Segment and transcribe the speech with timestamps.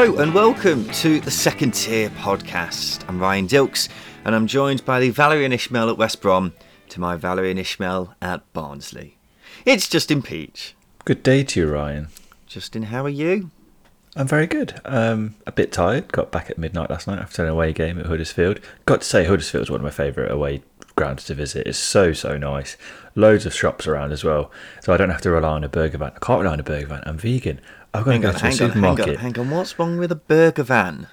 [0.00, 3.04] Hello and welcome to the Second Tier Podcast.
[3.06, 3.90] I'm Ryan Dilks
[4.24, 6.54] and I'm joined by the Valerien Ismael at West Brom
[6.88, 9.18] to my Valerien Ismael at Barnsley.
[9.66, 10.74] It's Justin Peach.
[11.04, 12.08] Good day to you, Ryan.
[12.46, 13.50] Justin, how are you?
[14.16, 14.80] I'm very good.
[14.86, 16.10] Um, a bit tired.
[16.10, 18.58] Got back at midnight last night after an away game at Huddersfield.
[18.86, 20.62] Got to say, Huddersfield is one of my favourite away
[20.96, 21.66] grounds to visit.
[21.66, 22.76] It's so so nice.
[23.14, 25.98] Loads of shops around as well, so I don't have to rely on a burger
[25.98, 26.12] van.
[26.14, 27.02] I can't rely on a burger van.
[27.06, 27.60] I'm vegan.
[27.92, 29.06] I've got to Hang go on, to a on, supermarket.
[29.06, 29.50] hang on, hang on.
[29.50, 31.08] What's wrong with a burger van?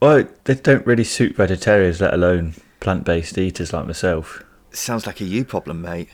[0.00, 4.44] Well, they don't really suit vegetarians, let alone plant-based eaters like myself.
[4.70, 6.08] Sounds like a you problem, mate.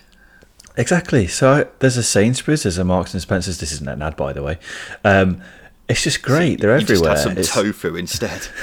[0.77, 1.27] Exactly.
[1.27, 3.59] So I, there's a Sainsbury's, there's a Marks and Spencers.
[3.59, 4.59] This isn't an ad, by the way.
[5.05, 5.43] Um,
[5.89, 6.61] it's just great.
[6.61, 7.17] They're you everywhere.
[7.17, 8.47] Some It's- tofu instead.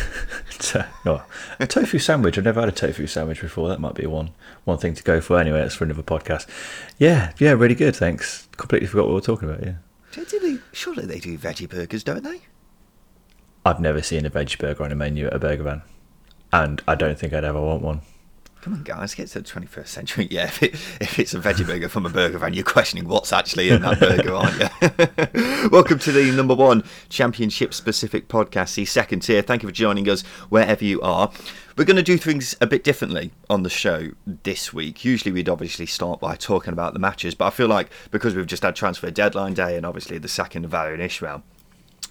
[0.59, 1.23] To- oh,
[1.61, 2.37] a tofu sandwich.
[2.37, 3.69] I've never had a tofu sandwich before.
[3.69, 4.31] That might be one
[4.65, 5.39] one thing to go for.
[5.39, 6.47] Anyway, that's for another podcast.
[6.97, 7.95] Yeah, yeah, really good.
[7.95, 8.49] Thanks.
[8.57, 9.63] Completely forgot what we were talking about.
[9.65, 9.75] Yeah,
[10.71, 12.41] Surely they do veggie burgers, don't they?
[13.65, 15.81] I've never seen a veggie burger on a menu at a burger van,
[16.51, 18.01] and I don't think I'd ever want one.
[18.61, 20.27] Come on, guys, get to the 21st century.
[20.31, 23.31] Yeah, if, it, if it's a veggie burger from a burger van, you're questioning what's
[23.31, 25.69] actually in that burger, aren't you?
[25.71, 29.41] Welcome to the number one championship specific podcast, the second tier.
[29.41, 31.31] Thank you for joining us wherever you are.
[31.77, 35.05] We're going to do things a bit differently on the show this week.
[35.05, 38.45] Usually, we'd obviously start by talking about the matches, but I feel like because we've
[38.45, 41.43] just had transfer deadline day and obviously the second of Valerien Ismael,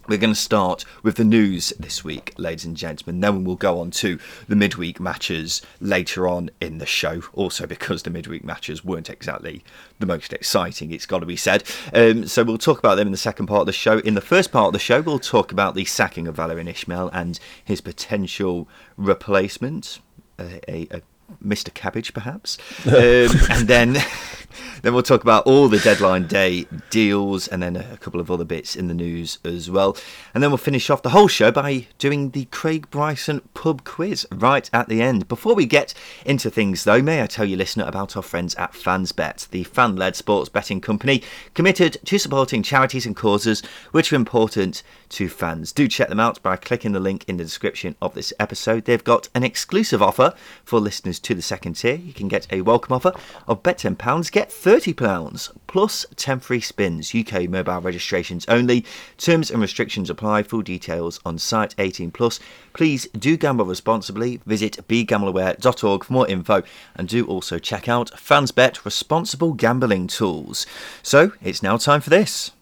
[0.09, 3.21] we're going to start with the news this week, ladies and gentlemen.
[3.21, 7.23] Then we'll go on to the midweek matches later on in the show.
[7.35, 9.63] Also, because the midweek matches weren't exactly
[9.99, 11.63] the most exciting, it's got to be said.
[11.93, 13.99] Um, so we'll talk about them in the second part of the show.
[13.99, 17.11] In the first part of the show, we'll talk about the sacking of Valerien Ismael
[17.13, 20.01] and his potential replacement,
[20.39, 21.03] a, a, a
[21.45, 21.73] Mr.
[21.73, 22.59] Cabbage, perhaps.
[22.87, 23.97] Um, and then,
[24.83, 28.45] then we'll talk about all the deadline day deals and then a couple of other
[28.45, 29.97] bits in the news as well.
[30.35, 34.27] And then we'll finish off the whole show by doing the Craig Bryson pub quiz
[34.33, 35.29] right at the end.
[35.29, 38.73] Before we get into things, though, may I tell you, listener, about our friends at
[38.73, 41.23] FansBet, the fan led sports betting company
[41.55, 45.73] committed to supporting charities and causes which are important to fans.
[45.73, 48.85] Do check them out by clicking the link in the description of this episode.
[48.85, 51.97] They've got an exclusive offer for listeners to the second tier.
[51.97, 53.13] You can get a welcome offer
[53.47, 57.15] of bet £10, get £30 plus 10 free spins.
[57.15, 58.85] UK mobile registrations only.
[59.17, 60.43] Terms and restrictions apply.
[60.43, 62.41] Full details on site 18 plus.
[62.73, 64.41] Please do gamble responsibly.
[64.47, 66.63] Visit begambleaware.org for more info
[66.95, 70.67] and do also check out FansBet responsible gambling tools.
[71.03, 72.53] So it's now time for this.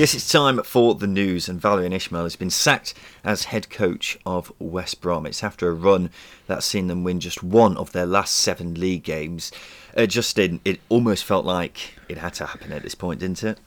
[0.00, 4.18] Yes, it's time for the news, and Valerien Ismael has been sacked as head coach
[4.24, 5.26] of West Brom.
[5.26, 6.08] It's after a run
[6.46, 9.52] that's seen them win just one of their last seven league games.
[9.94, 13.58] Uh, Justin, it almost felt like it had to happen at this point, didn't it?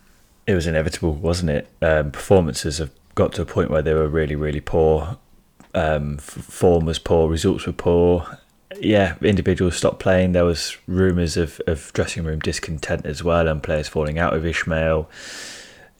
[0.47, 1.67] It was inevitable, wasn't it?
[1.83, 5.19] Um, performances have got to a point where they were really, really poor.
[5.75, 8.39] Um, form was poor, results were poor.
[8.79, 10.31] Yeah, individuals stopped playing.
[10.31, 14.43] There was rumours of, of dressing room discontent as well, and players falling out of
[14.47, 15.07] Ismael.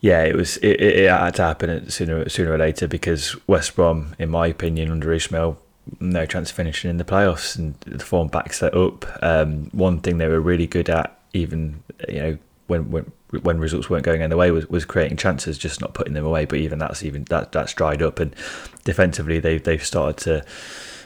[0.04, 0.58] Yeah, it was.
[0.58, 4.92] It, it, had to happen sooner sooner or later because West Brom, in my opinion,
[4.92, 5.58] under Ismael,
[6.02, 9.06] no chance of finishing in the playoffs, and the form backs that up.
[9.24, 12.38] Um, one thing they were really good at, even you know
[12.68, 13.12] when when
[13.44, 16.44] when results weren't going their way, was, was creating chances, just not putting them away.
[16.44, 18.36] But even that's even that that's dried up, and
[18.84, 20.46] defensively they they've started to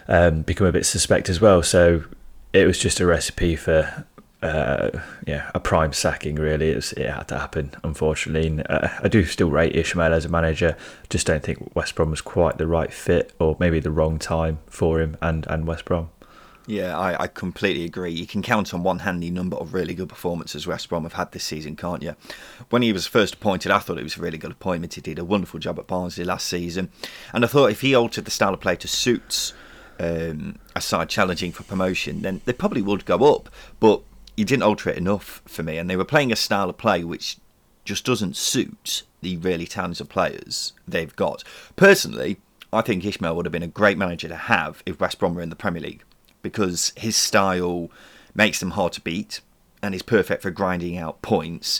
[0.07, 1.62] um, become a bit suspect as well.
[1.62, 2.03] So
[2.52, 4.07] it was just a recipe for
[4.42, 4.90] uh,
[5.25, 6.36] yeah a prime sacking.
[6.36, 7.72] Really, it, was, it had to happen.
[7.84, 10.75] Unfortunately, and, uh, I do still rate Ismael as a manager.
[11.09, 14.60] Just don't think West Brom was quite the right fit, or maybe the wrong time
[14.68, 16.10] for him and and West Brom.
[16.68, 18.12] Yeah, I, I completely agree.
[18.12, 21.13] You can count on one hand the number of really good performances West Brom have
[21.13, 22.18] had this season, can't you?
[22.69, 24.95] When he was first appointed, I thought it was a really good appointment.
[24.95, 26.89] He did a wonderful job at Barnsley last season.
[27.34, 29.54] And I thought if he altered the style of play to suit
[29.98, 33.50] um, a side challenging for promotion, then they probably would go up.
[33.80, 34.01] But
[34.38, 35.78] he didn't alter it enough for me.
[35.78, 37.38] And they were playing a style of play which
[37.84, 41.44] just doesn't suit the really talented players they've got.
[41.75, 42.38] Personally,
[42.72, 45.42] I think Ismael would have been a great manager to have if West Brom were
[45.42, 46.04] in the Premier League
[46.44, 47.89] because his style
[48.36, 49.42] makes them hard to beat
[49.81, 51.80] and is perfect for grinding out points.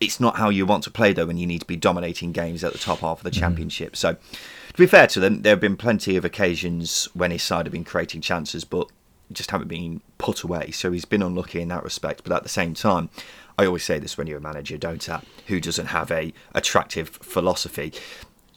[0.00, 2.64] It's not how you want to play though when you need to be dominating games
[2.64, 3.38] at the top half of the mm.
[3.38, 3.94] championship.
[3.94, 7.64] So, to be fair to them, there have been plenty of occasions when his side
[7.64, 8.88] have been creating chances, but
[9.32, 10.70] just haven't been put away.
[10.70, 12.22] So he's been unlucky in that respect.
[12.24, 13.10] But at the same time,
[13.58, 15.22] I always say this when you're a manager, don't I?
[15.46, 17.92] Who doesn't have a attractive philosophy?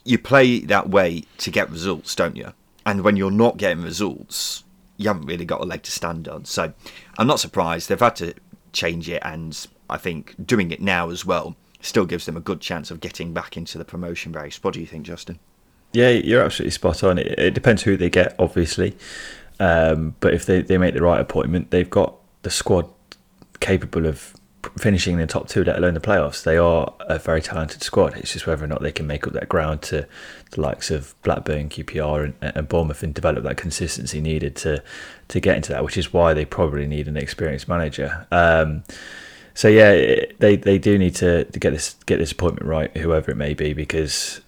[0.04, 2.54] You play that way to get results, don't you?
[2.86, 4.64] And when you're not getting results,
[4.98, 6.46] you haven't really got a leg to stand on.
[6.46, 6.74] So
[7.18, 8.34] I'm not surprised they've had to
[8.74, 12.60] change it, and I think doing it now as well still gives them a good
[12.60, 14.62] chance of getting back into the promotion race.
[14.62, 15.40] What do you think, Justin?
[15.94, 17.18] Yeah, you're absolutely spot on.
[17.18, 18.96] It, it depends who they get, obviously.
[19.60, 22.90] Um, but if they, they make the right appointment, they've got the squad
[23.60, 24.34] capable of
[24.78, 26.44] finishing in the top two, let alone the playoffs.
[26.44, 28.18] They are a very talented squad.
[28.18, 30.08] It's just whether or not they can make up that ground to
[30.52, 34.84] the likes of Blackburn, QPR, and, and Bournemouth and develop that consistency needed to
[35.30, 35.84] to get into that.
[35.84, 38.28] Which is why they probably need an experienced manager.
[38.32, 38.84] Um,
[39.54, 43.32] so yeah, they they do need to, to get this get this appointment right, whoever
[43.32, 44.42] it may be, because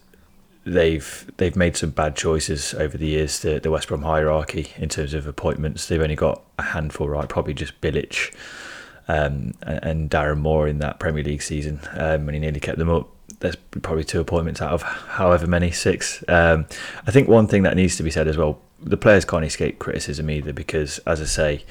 [0.65, 3.39] they've they've made some bad choices over the years.
[3.39, 7.27] The the West Brom hierarchy in terms of appointments, they've only got a handful right.
[7.27, 8.33] Probably just Bilic
[9.07, 12.89] um, and, Darren Moore in that Premier League season um, when he nearly kept them
[12.89, 13.09] up.
[13.39, 16.23] There's probably two appointments out of however many six.
[16.27, 16.65] Um,
[17.07, 19.79] I think one thing that needs to be said as well: the players can't escape
[19.79, 21.65] criticism either, because as I say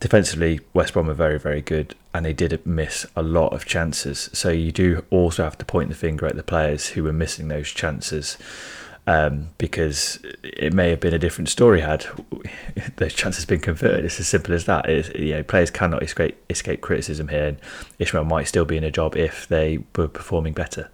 [0.00, 4.30] defensively, West Brom are very, very good, and they did miss a lot of chances.
[4.32, 7.48] So you do also have to point the finger at the players who were missing
[7.48, 8.38] those chances,
[9.08, 12.06] um, because it may have been a different story had
[12.96, 14.04] those chances been converted.
[14.04, 14.88] It's as simple as that.
[14.88, 17.60] It's, you know, players cannot escape escape criticism here, and
[17.98, 20.90] Ismaël might still be in a job if they were performing better.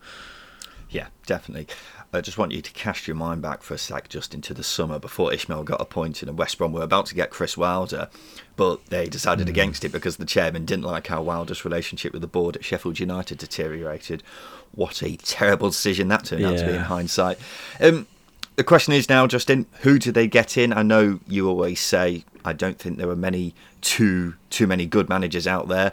[0.88, 1.68] Yeah, definitely.
[2.12, 4.64] I just want you to cast your mind back for a sec just into the
[4.64, 8.08] summer before Ismaël got appointed and West Brom were about to get Chris Wilder,
[8.56, 9.50] but they decided mm.
[9.50, 12.98] against it because the chairman didn't like how Wilder's relationship with the board at Sheffield
[12.98, 14.24] United deteriorated.
[14.72, 16.48] What a terrible decision that turned yeah.
[16.48, 17.38] out to be in hindsight.
[17.80, 18.08] Um,
[18.56, 20.72] the question is now, Justin, who do they get in?
[20.72, 25.08] I know you always say I don't think there are many too too many good
[25.08, 25.92] managers out there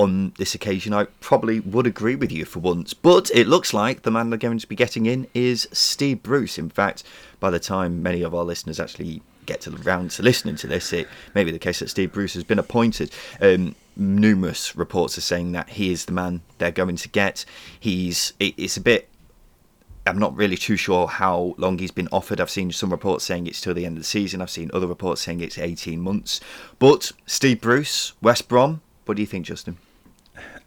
[0.00, 2.94] on this occasion, I probably would agree with you for once.
[2.94, 6.58] But it looks like the man they're going to be getting in is Steve Bruce.
[6.58, 7.04] In fact,
[7.38, 10.94] by the time many of our listeners actually get to round to listening to this,
[10.94, 13.12] it may be the case that Steve Bruce has been appointed.
[13.42, 17.44] Um, numerous reports are saying that he is the man they're going to get.
[17.78, 19.06] He's it, it's a bit.
[20.06, 22.40] I'm not really too sure how long he's been offered.
[22.40, 24.40] I've seen some reports saying it's till the end of the season.
[24.40, 26.40] I've seen other reports saying it's 18 months.
[26.78, 29.76] But Steve Bruce, West Brom, what do you think, Justin?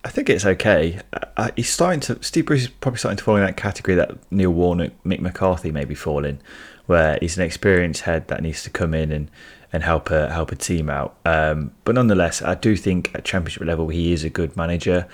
[0.05, 0.99] I think it's okay.
[1.37, 2.21] Uh, he's starting to.
[2.21, 5.71] Steve Bruce is probably starting to fall in that category that Neil Warnock, Mick McCarthy
[5.71, 6.39] maybe fall in,
[6.87, 9.31] where he's an experienced head that needs to come in and,
[9.71, 11.15] and help a help a team out.
[11.25, 15.07] Um, but nonetheless, I do think at Championship level he is a good manager.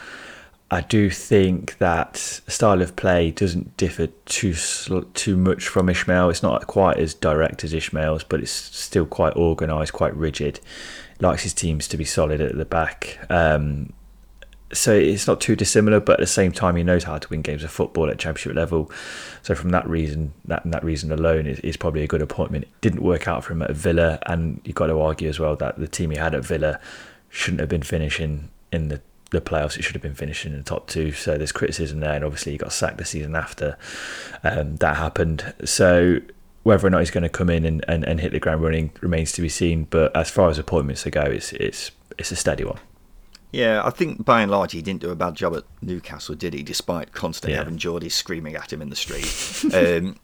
[0.72, 4.54] I do think that style of play doesn't differ too
[5.14, 6.30] too much from Ismael.
[6.30, 10.60] It's not quite as direct as Ismael's, but it's still quite organised, quite rigid.
[11.20, 13.20] Likes his teams to be solid at the back.
[13.30, 13.94] Um,
[14.72, 17.42] so it's not too dissimilar, but at the same time, he knows how to win
[17.42, 18.92] games of football at championship level.
[19.42, 22.66] So from that reason, that that reason alone is, is probably a good appointment.
[22.66, 25.56] It didn't work out for him at Villa, and you've got to argue as well
[25.56, 26.80] that the team he had at Villa
[27.30, 29.02] shouldn't have been finishing in the
[29.32, 29.78] the playoffs.
[29.78, 31.12] It should have been finishing in the top two.
[31.12, 33.78] So there's criticism there, and obviously he got sacked the season after
[34.44, 35.54] um, that happened.
[35.66, 36.20] So
[36.64, 38.92] whether or not he's going to come in and, and, and hit the ground running
[39.02, 39.86] remains to be seen.
[39.86, 42.80] But as far as appointments go, it's it's it's a steady one.
[43.52, 46.54] Yeah, I think by and large he didn't do a bad job at Newcastle, did
[46.54, 46.62] he?
[46.62, 47.60] Despite constantly yeah.
[47.60, 49.74] having Geordie screaming at him in the street.
[49.74, 50.18] um,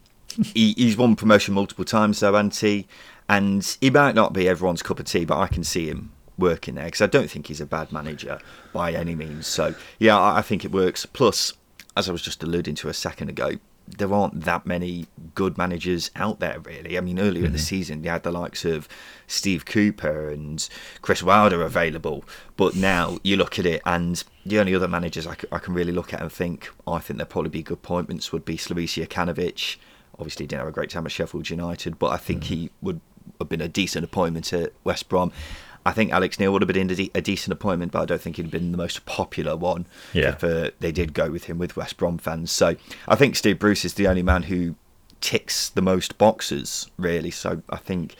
[0.53, 2.87] he, he's won promotion multiple times though, Anti,
[3.27, 6.75] and he might not be everyone's cup of tea, but I can see him working
[6.75, 8.39] there because I don't think he's a bad manager
[8.73, 9.47] by any means.
[9.47, 11.05] So yeah, I, I think it works.
[11.05, 11.53] Plus,
[11.97, 13.53] as I was just alluding to a second ago,
[13.87, 16.97] there aren't that many good managers out there, really.
[16.97, 17.45] I mean, earlier mm-hmm.
[17.45, 17.65] in the mm-hmm.
[17.65, 18.87] season, you had the likes of
[19.27, 20.67] Steve Cooper and
[21.01, 22.23] Chris Wilder are available,
[22.57, 25.73] but now you look at it, and the only other managers I, c- I can
[25.73, 28.57] really look at and think, oh, I think there'd probably be good appointments would be
[28.57, 29.77] Slavisa Jokanovic.
[30.17, 32.53] Obviously, he didn't have a great time at Sheffield United, but I think mm-hmm.
[32.53, 33.01] he would
[33.39, 35.31] have been a decent appointment at West Brom.
[35.85, 38.49] I think Alex Neil would have been a, decent appointment, but I don't think he'd
[38.49, 39.85] been the most popular one.
[40.13, 40.29] Yeah.
[40.29, 42.51] If uh, they did go with him with West Brom fans.
[42.51, 42.75] So
[43.07, 44.75] I think Steve Bruce is the only man who
[45.21, 47.29] ticks the most boxes, really.
[47.29, 48.15] So I think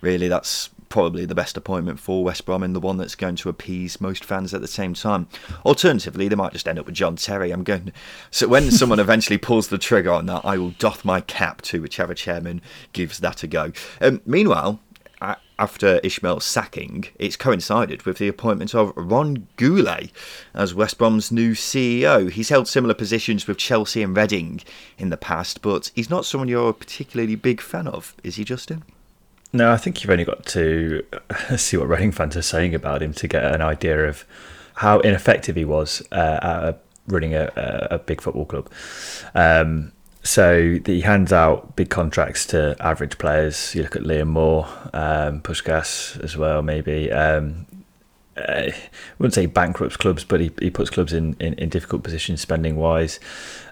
[0.00, 3.48] really that's probably the best appointment for West Brom and the one that's going to
[3.48, 5.28] appease most fans at the same time.
[5.66, 7.50] Alternatively, they might just end up with John Terry.
[7.50, 7.92] I'm going.
[8.30, 11.82] So when someone eventually pulls the trigger on that, I will doff my cap to
[11.82, 12.62] whichever chairman
[12.92, 13.72] gives that a go.
[14.00, 14.80] Um, meanwhile,
[15.58, 20.10] after Ismaël's sacking, it's coincided with the appointment of Ron Gourlay
[20.54, 22.30] as West Brom's new CEO.
[22.30, 24.60] He's held similar positions with Chelsea and Reading
[24.96, 28.44] in the past, but he's not someone you're a particularly big fan of, is he,
[28.44, 28.84] Justin?
[29.52, 31.04] No, I think you've only got to
[31.56, 34.24] see what Reading fans are saying about him to get an idea of
[34.74, 37.50] how ineffective he was uh, at running a,
[37.90, 38.70] a, big football club.
[39.34, 43.74] Um, so he hands out big contracts to average players.
[43.74, 47.10] You look at Liam Moore, um, Puscas as well, maybe.
[47.10, 47.77] Um, uh,
[48.38, 48.74] I
[49.18, 52.76] wouldn't say bankrupts clubs, but he, he puts clubs in, in, in difficult positions spending
[52.76, 53.18] wise.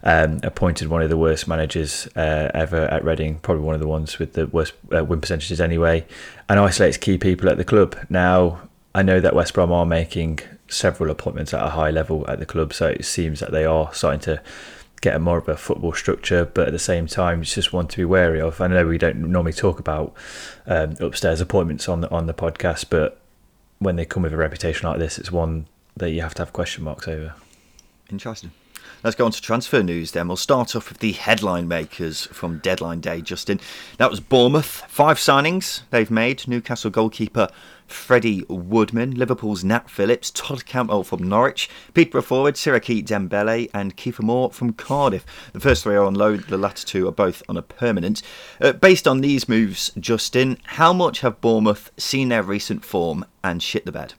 [0.02, 3.88] Um, appointed one of the worst managers uh, ever at Reading, probably one of the
[3.88, 6.06] ones with the worst uh, win percentages anyway,
[6.48, 7.96] and isolates key people at the club.
[8.08, 8.60] Now,
[8.94, 12.46] I know that West Brom are making several appointments at a high level at the
[12.46, 14.42] club, so it seems that they are starting to
[15.02, 17.86] get a more of a football structure, but at the same time, it's just one
[17.88, 18.60] to be wary of.
[18.60, 20.14] I know we don't normally talk about
[20.66, 23.20] um, upstairs appointments on the on the podcast, but
[23.78, 25.66] when they come with a reputation like this, it's one
[25.96, 27.34] that you have to have question marks over.
[28.10, 28.52] Interesting.
[29.02, 30.28] Let's go on to transfer news then.
[30.28, 33.60] We'll start off with the headline makers from deadline day, Justin.
[33.98, 34.84] That was Bournemouth.
[34.88, 36.46] Five signings they've made.
[36.48, 37.48] Newcastle goalkeeper
[37.86, 44.22] Freddie Woodman, Liverpool's Nat Phillips, Todd Cantwell from Norwich, Peterborough forward Siriki Dembele, and Kiefer
[44.22, 45.24] Moore from Cardiff.
[45.52, 48.22] The first three are on loan, the latter two are both on a permanent.
[48.60, 53.62] Uh, based on these moves, Justin, how much have Bournemouth seen their recent form and
[53.62, 54.14] shit the bed?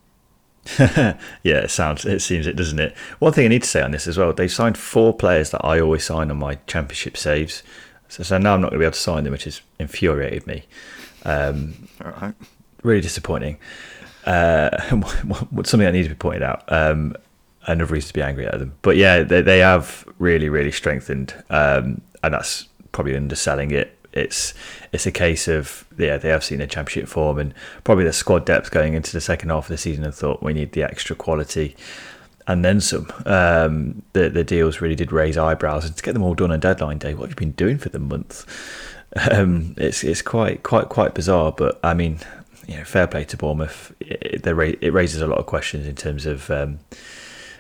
[0.79, 2.95] yeah, it sounds it seems it doesn't it.
[3.19, 5.63] One thing I need to say on this as well, they've signed four players that
[5.63, 7.63] I always sign on my championship saves.
[8.09, 10.47] So, so now I'm not going to be able to sign them, which has infuriated
[10.47, 10.63] me.
[11.25, 12.33] Um, right
[12.83, 13.57] really disappointing.
[14.25, 14.75] Uh,
[15.63, 16.63] something that needs to be pointed out.
[16.67, 17.15] Um,
[17.65, 18.73] another reason to be angry at them.
[18.81, 23.96] But yeah, they, they have really, really strengthened, um, and that's probably underselling it.
[24.17, 24.53] It's
[24.91, 28.45] it's a case of yeah they have seen their championship form and probably the squad
[28.45, 31.15] depth going into the second half of the season and thought we need the extra
[31.15, 31.75] quality
[32.47, 33.11] and then some.
[33.25, 36.59] Um, the the deals really did raise eyebrows and to get them all done on
[36.59, 37.13] deadline day.
[37.13, 38.45] What have you been doing for the month?
[39.31, 42.19] Um, it's it's quite quite quite bizarre, but I mean
[42.67, 43.93] you know, fair play to Bournemouth.
[44.01, 46.79] It, it, it raises a lot of questions in terms of um,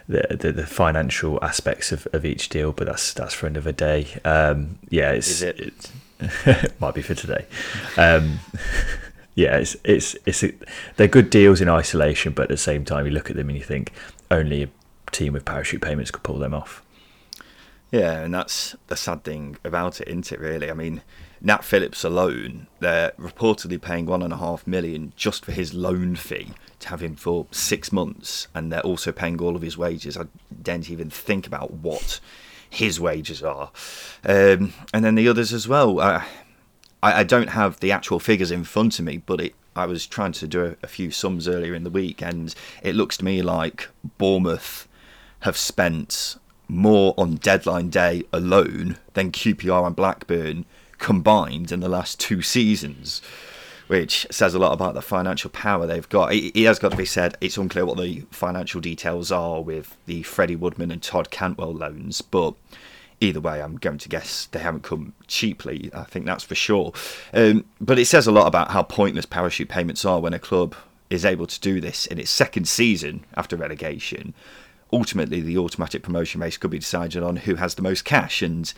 [0.07, 4.07] the, the, the financial aspects of, of each deal, but that's that's for another day.
[4.25, 5.59] Um, yeah, it's it?
[5.59, 5.91] it
[6.79, 7.45] might be for today.
[7.97, 8.39] Um,
[9.35, 10.53] yeah, it's it's it's a,
[10.95, 13.57] they're good deals in isolation, but at the same time, you look at them and
[13.57, 13.91] you think
[14.31, 14.69] only a
[15.11, 16.83] team with parachute payments could pull them off.
[17.91, 20.39] Yeah, and that's the sad thing about it, isn't it?
[20.39, 21.01] Really, I mean
[21.41, 26.15] Nat Phillips alone, they're reportedly paying one and a half million just for his loan
[26.15, 30.17] fee to have him for six months, and they're also paying all of his wages.
[30.17, 30.25] I
[30.61, 32.19] didn't even think about what
[32.69, 33.71] his wages are,
[34.25, 35.99] um, and then the others as well.
[35.99, 36.25] I,
[37.01, 40.33] I, don't have the actual figures in front of me, but it, I was trying
[40.33, 43.41] to do a, a few sums earlier in the week, and it looks to me
[43.41, 44.87] like Bournemouth
[45.41, 50.65] have spent more on deadline day alone than QPR and Blackburn
[50.97, 53.21] combined in the last two seasons,
[53.87, 56.33] which says a lot about the financial power they've got.
[56.33, 59.95] It, it, has got to be said, it's unclear what the financial details are with
[60.05, 62.53] the Freddie Woodman and Todd Cantwell loans, but
[63.19, 65.89] either way, I'm going to guess they haven't come cheaply.
[65.93, 66.93] I think that's for sure.
[67.33, 70.75] Um, but it says a lot about how pointless parachute payments are when a club
[71.09, 74.33] is able to do this in its second season after relegation.
[74.91, 78.73] Ultimately, the automatic promotion race could be decided on who has the most cash, and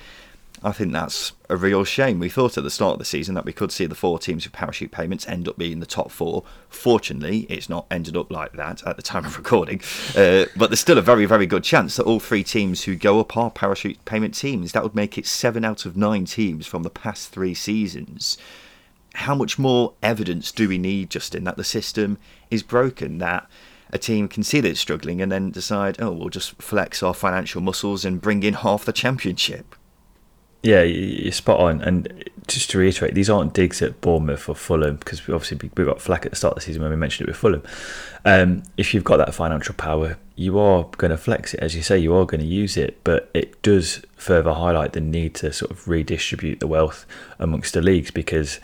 [0.62, 2.20] I think that's a real shame.
[2.20, 4.46] We thought at the start of the season that we could see the four teams
[4.46, 6.44] with parachute payments end up being the top four.
[6.68, 9.80] Fortunately, it's not ended up like that at the time of recording.
[10.16, 13.22] Uh, but there's still a very, very good chance that all three teams who go
[13.22, 14.74] up are parachute payment teams.
[14.74, 18.38] That would make it seven out of nine teams from the past three seasons.
[19.14, 22.18] How much more evidence do we need, Justin, that the system
[22.52, 23.20] is broken?
[23.20, 23.50] That
[23.92, 27.14] a team can see that it's struggling and then decide, oh, we'll just flex our
[27.14, 29.76] financial muscles and bring in half the championship.
[30.62, 31.82] Yeah, you're spot on.
[31.82, 35.86] And just to reiterate, these aren't digs at Bournemouth or Fulham because we obviously we
[35.86, 37.64] got flack at the start of the season when we mentioned it with Fulham.
[38.26, 41.82] Um, if you've got that financial power, you are going to flex it, as you
[41.82, 43.02] say, you are going to use it.
[43.04, 47.06] But it does further highlight the need to sort of redistribute the wealth
[47.38, 48.60] amongst the leagues because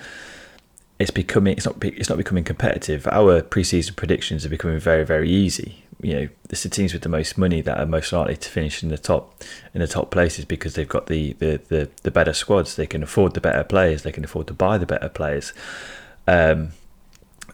[1.00, 3.08] it's becoming it's not it's not becoming competitive.
[3.08, 7.38] Our preseason predictions are becoming very very easy you know the teams with the most
[7.38, 10.76] money that are most likely to finish in the top in the top places because
[10.76, 12.76] they've got the the the, the better squads.
[12.76, 14.04] They can afford the better players.
[14.04, 15.54] They can afford to buy the better players.
[16.28, 16.70] Um,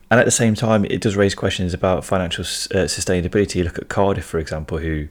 [0.10, 3.64] and at the same time it does raise questions about financial uh, sustainability.
[3.64, 5.08] Look at Cardiff for example who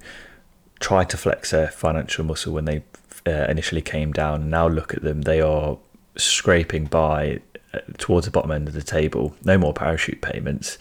[0.81, 2.83] tried to flex their financial muscle when they
[3.27, 4.51] uh, initially came down.
[4.51, 5.23] Now look at them.
[5.23, 5.79] They are
[6.17, 7.41] scraping by
[7.73, 9.35] uh, towards the bottom end of the table.
[9.45, 10.79] No more parachute payments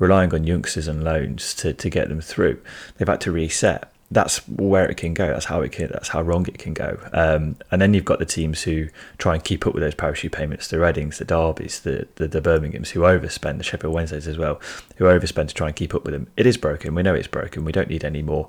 [0.00, 2.60] relying on youngsters and loans to, to get them through.
[2.96, 3.92] They've had to reset.
[4.10, 5.28] That's where it can go.
[5.28, 5.88] That's how it can.
[5.92, 6.98] That's how wrong it can go.
[7.12, 8.88] Um, and then you've got the teams who
[9.18, 12.40] try and keep up with those parachute payments: the Readings, the Derbys, the, the the
[12.40, 14.60] Birminghams, who overspend, the Sheffield Wednesdays as well,
[14.96, 16.26] who overspend to try and keep up with them.
[16.36, 16.92] It is broken.
[16.96, 17.64] We know it's broken.
[17.64, 18.48] We don't need any more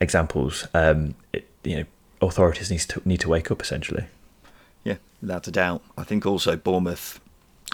[0.00, 0.68] examples.
[0.74, 1.84] Um, it, you know,
[2.22, 4.04] authorities need to need to wake up essentially.
[4.84, 5.82] Yeah, without a doubt.
[5.98, 7.20] I think also Bournemouth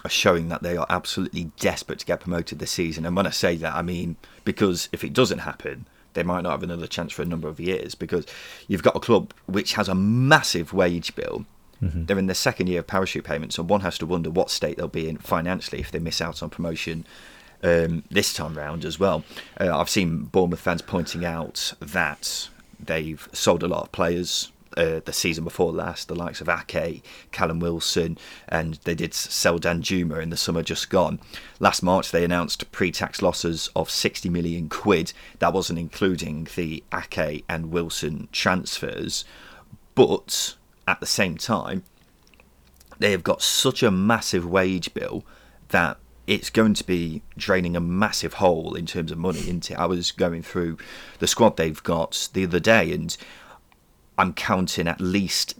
[0.07, 3.05] are showing that they are absolutely desperate to get promoted this season.
[3.05, 6.53] And when I say that, I mean because if it doesn't happen, they might not
[6.53, 8.25] have another chance for a number of years because
[8.69, 11.45] you've got a club which has a massive wage bill.
[11.83, 12.07] Mm-hmm.
[12.07, 14.79] They're in their second year of parachute payments, and one has to wonder what state
[14.79, 17.05] they'll be in financially if they miss out on promotion
[17.63, 19.25] um, this time round as well.
[19.61, 22.49] Uh, I've seen Bournemouth fans pointing out that
[22.81, 27.05] they've sold a lot of players uh, the season before last, the likes of Ake,
[27.33, 28.19] Callum Wilson,
[28.49, 31.21] and they did sell Danjuma in the summer just gone.
[31.59, 35.13] Last March, they announced pre tax losses of 60 million quid.
[35.39, 39.25] That wasn't including the Ake and Wilson transfers.
[39.95, 40.57] But
[40.87, 41.85] at the same time,
[42.99, 45.25] they have got such a massive wage bill
[45.69, 49.79] that it's going to be draining a massive hole in terms of money into.
[49.79, 50.77] I was going through
[51.19, 53.17] the squad they've got the other day and
[54.19, 55.55] I'm counting at least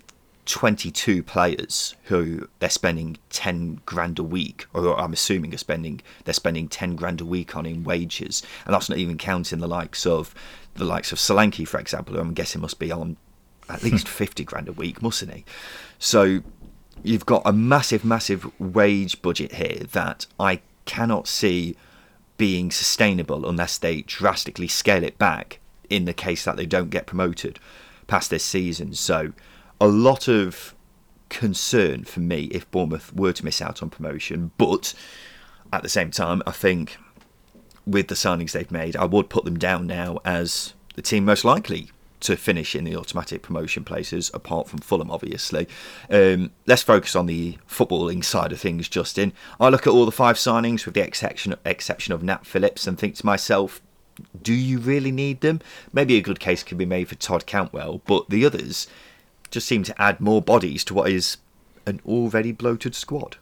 [0.47, 6.33] 22 players who they're spending 10 grand a week or I'm assuming are spending they're
[6.33, 8.43] spending 10 grand a week on in wages.
[8.65, 10.35] And that's not even counting the likes of
[10.75, 13.17] the likes of Solanke for example who I'm guessing must be on
[13.69, 15.45] at least 50 grand a week mustn't he?
[15.99, 16.43] So
[17.03, 21.77] you've got a massive massive wage budget here that I cannot see
[22.37, 25.59] being sustainable unless they drastically scale it back
[25.91, 27.59] in the case that they don't get promoted
[28.07, 28.95] past this season.
[28.95, 29.33] So,
[29.81, 30.75] a lot of
[31.29, 34.53] concern for me if Bournemouth were to miss out on promotion.
[34.59, 34.95] But
[35.73, 36.99] at the same time, I think
[37.87, 41.45] with the signings they've made, I would put them down now as the team most
[41.45, 45.69] likely to finish in the automatic promotion places, apart from Fulham, obviously.
[46.11, 49.33] Um, let's focus on the footballing side of things, Justin.
[49.61, 52.99] I look at all the five signings, with the exception exception of Nat Phillips, and
[52.99, 53.81] think to myself,
[54.43, 55.61] do you really need them?
[55.93, 58.87] Maybe a good case could be made for Todd Cantwell, but the others
[59.51, 61.37] just seem to add more bodies to what is
[61.87, 63.37] an already bloated squad.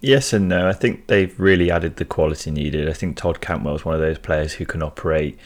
[0.00, 0.68] Yes and no.
[0.68, 2.88] I think they've really added the quality needed.
[2.88, 5.38] I think Todd Cantwell is one of those players who can operate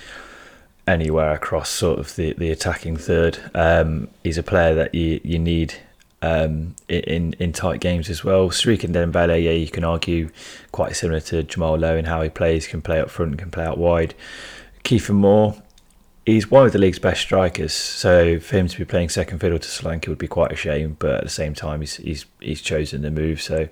[0.87, 3.39] anywhere across sort of the, the attacking third.
[3.55, 5.75] Um, he's a player that you, you need
[6.25, 8.49] um, in in tight games as well.
[8.49, 10.31] Siriki Dembele, yeah, you can argue
[10.73, 12.67] quite similar to Jamal Lowe in how he plays.
[12.67, 14.15] Can play up front, can play out wide.
[14.85, 15.55] Kiefer Moore,
[16.25, 17.73] he's one of the league's best strikers.
[17.75, 20.97] So for him to be playing second fiddle to Solanke would be quite a shame.
[20.99, 23.43] But at the same time, he's he's he's chosen the move.
[23.43, 23.69] So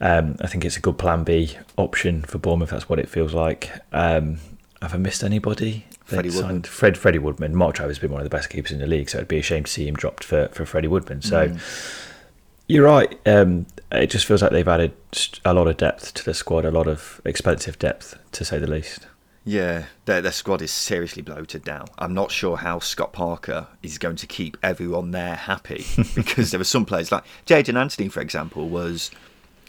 [0.00, 2.70] um, I think it's a good Plan B option for Bournemouth.
[2.70, 3.70] That's what it feels like.
[3.92, 4.38] Um,
[4.82, 5.86] have I missed anybody?
[6.10, 6.62] Freddie Woodman.
[6.62, 7.54] Fred Freddie Woodman.
[7.54, 9.38] Mark Travers has been one of the best keepers in the league, so it'd be
[9.38, 11.22] a shame to see him dropped for, for Freddie Woodman.
[11.22, 12.04] So mm.
[12.66, 13.18] you're right.
[13.26, 14.92] Um, it just feels like they've added
[15.44, 18.70] a lot of depth to the squad, a lot of expensive depth, to say the
[18.70, 19.06] least.
[19.44, 21.86] Yeah, their, their squad is seriously bloated now.
[21.98, 26.58] I'm not sure how Scott Parker is going to keep everyone there happy because there
[26.58, 29.10] were some players like Jaidon Anthony, for example, was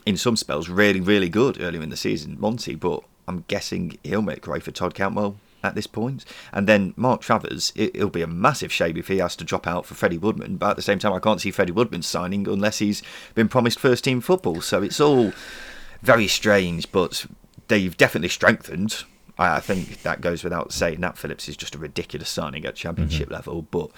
[0.05, 2.37] in some spells really, really good earlier in the season.
[2.39, 6.25] Monty, but I'm guessing he'll make way for Todd Cantwell at this point.
[6.51, 9.67] And then Mark Travers, it, will be a massive shame if he has to drop
[9.67, 10.57] out for Freddie Woodman.
[10.57, 13.01] But at the same time, I can't see Freddie Woodman signing unless he's
[13.35, 14.61] been promised first team football.
[14.61, 15.33] So it's all
[16.01, 17.25] very strange, but
[17.67, 19.03] they've definitely strengthened.
[19.37, 20.99] I, I think that goes without saying.
[20.99, 23.35] Nat Phillips is just a ridiculous signing at championship mm-hmm.
[23.35, 23.89] level, but.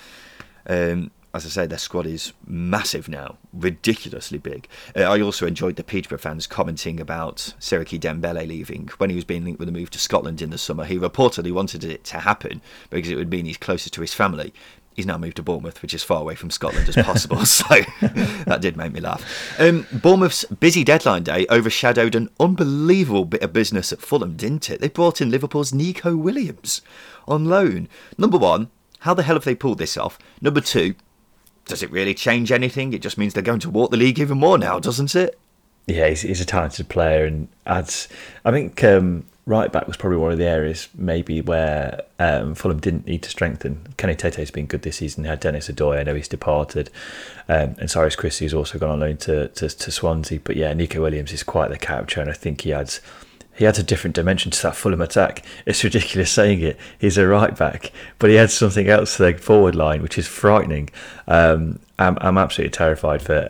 [0.66, 4.68] Um, as I say, their squad is massive now, ridiculously big.
[4.96, 9.26] Uh, I also enjoyed the Peterborough fans commenting about Siriki Dembele leaving when he was
[9.26, 10.86] being linked with a move to Scotland in the summer.
[10.86, 14.54] He reportedly wanted it to happen because it would mean he's closer to his family.
[14.96, 17.44] He's now moved to Bournemouth, which is far away from Scotland as possible.
[17.46, 17.82] so
[18.46, 19.60] that did make me laugh.
[19.60, 24.82] Um, Bournemouth's busy deadline day overshadowed an unbelievable bit of business at Fulham, didn't it?
[24.82, 26.84] They brought in Liverpool's Neco Williams
[27.28, 27.90] on loan.
[28.20, 28.70] Number one,
[29.00, 30.20] how the hell have they pulled this off?
[30.40, 30.94] Number two,
[31.66, 32.94] does it really change anything?
[32.94, 35.40] It just means they're going to walk the league even more now, doesn't it?
[35.88, 38.08] Yeah, he's, he's a talented player and adds.
[38.46, 42.80] I think um, right back was probably one of the areas maybe where um, Fulham
[42.80, 43.94] didn't need to strengthen.
[43.98, 45.24] Kenny Tete's been good this season.
[45.24, 46.90] They had Denis Odoi, I know he's departed,
[47.50, 50.40] um, and Cyrus Christie's also gone on loan to, to, to Swansea.
[50.42, 53.02] But yeah, Neco Williams is quite the character, and I think he adds
[53.56, 55.46] he adds a different dimension to that Fulham attack.
[55.66, 56.78] It's ridiculous saying it.
[57.00, 60.28] He's a right back, but he adds something else to the forward line, which is
[60.28, 60.90] frightening.
[61.28, 63.50] Um, I'm, I'm absolutely terrified for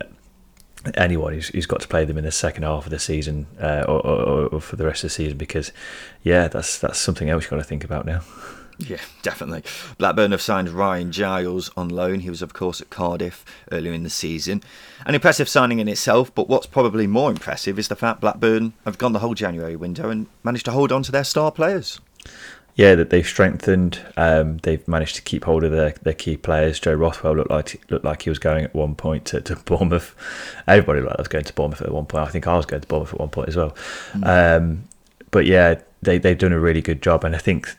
[0.94, 3.84] anyone who's, who's got to play them in the second half of the season uh,
[3.88, 5.72] or, or, or, for the rest of the season because,
[6.22, 8.20] yeah, that's that's something else you've got to think about now.
[8.78, 9.62] Yeah, definitely.
[9.98, 12.20] Blackburn have signed Ryan Giles on loan.
[12.20, 14.62] He was, of course, at Cardiff earlier in the season.
[15.06, 18.98] An impressive signing in itself, but what's probably more impressive is the fact Blackburn have
[18.98, 22.00] gone the whole January window and managed to hold on to their star players.
[22.74, 24.00] yeah, that they've strengthened.
[24.16, 26.80] Um, they've managed to keep hold of their, their key players.
[26.80, 30.14] Joe Rothwell looked like looked like he was going at one point to, to Bournemouth.
[30.66, 32.26] Everybody looked like I was going to Bournemouth at one point.
[32.26, 33.76] I think I was going to Bournemouth at one point as well.
[34.14, 34.56] Mm.
[34.58, 34.84] Um,
[35.30, 37.76] but yeah, they they've done a really good job, and I think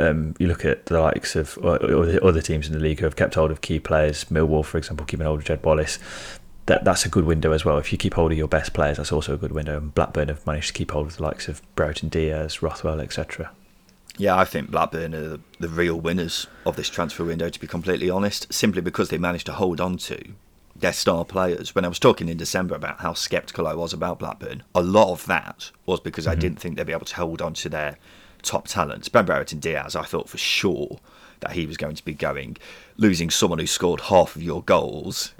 [0.00, 3.16] um, you look at the likes of or other teams in the league who have
[3.16, 4.24] kept hold of key players.
[4.24, 5.98] Millwall, for example, keeping hold of Jed Wallace.
[6.66, 7.78] That that's a good window as well.
[7.78, 9.76] If you keep hold of your best players, that's also a good window.
[9.76, 13.50] And Blackburn have managed to keep hold of the likes of Brereton Diaz, Rothwell, etc.
[14.18, 17.66] Yeah, I think Blackburn are the, the real winners of this transfer window, to be
[17.66, 20.34] completely honest, simply because they managed to hold on to
[20.76, 21.74] their star players.
[21.74, 25.12] When I was talking in December about how sceptical I was about Blackburn, a lot
[25.12, 26.38] of that was because mm-hmm.
[26.38, 27.98] I didn't think they'd be able to hold on to their
[28.42, 29.08] top talents.
[29.08, 30.98] Ben Brereton Diaz, I thought for sure
[31.40, 32.56] that he was going to be going.
[32.96, 35.32] Losing someone who scored half of your goals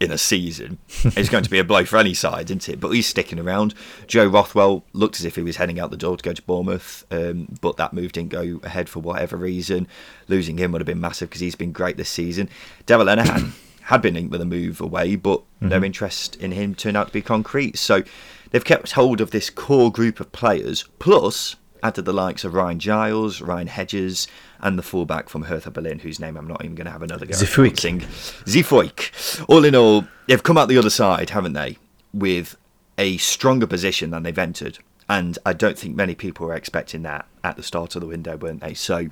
[0.00, 0.78] in a season
[1.16, 2.80] is going to be a blow for any side, isn't it?
[2.80, 3.74] But he's sticking around.
[4.06, 7.04] Joe Rothwell looked as if he was heading out the door to go to Bournemouth,
[7.10, 9.86] um, but that move didn't go ahead for whatever reason.
[10.28, 12.48] Losing him would have been massive because he's been great this season.
[12.86, 15.68] Darragh Lenihan had been linked with a move away, but mm-hmm.
[15.68, 17.78] no interest in him turned out to be concrete.
[17.78, 18.02] So
[18.50, 22.78] they've kept hold of this core group of players, plus added the likes of Ryan
[22.78, 24.26] Giles, Ryan Hedges,
[24.60, 27.26] and the fullback from Hertha Berlin, whose name I'm not even going to have another
[27.26, 28.02] go Zeefuik.
[28.44, 29.44] Zeefuik.
[29.48, 31.78] All in all, they've come out the other side, haven't they,
[32.12, 32.56] with
[32.96, 34.78] a stronger position than they've entered.
[35.08, 38.36] And I don't think many people were expecting that at the start of the window,
[38.36, 38.74] weren't they?
[38.74, 39.08] So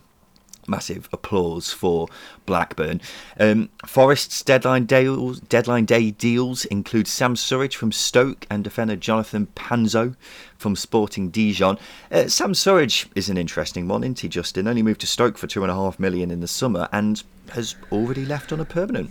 [0.68, 2.08] massive applause for
[2.44, 3.00] Blackburn.
[3.38, 9.48] Um, Forest's deadline deals, deadline day deals include Sam Surridge from Stoke and defender Jonathan
[9.54, 10.16] Panzo
[10.58, 11.78] from Sporting Dijon.
[12.10, 14.68] Uh, Sam Surridge is an interesting one, isn't he, Justin?
[14.68, 17.76] Only moved to Stoke for two and a half million in the summer and has
[17.92, 19.10] already left on a permanent.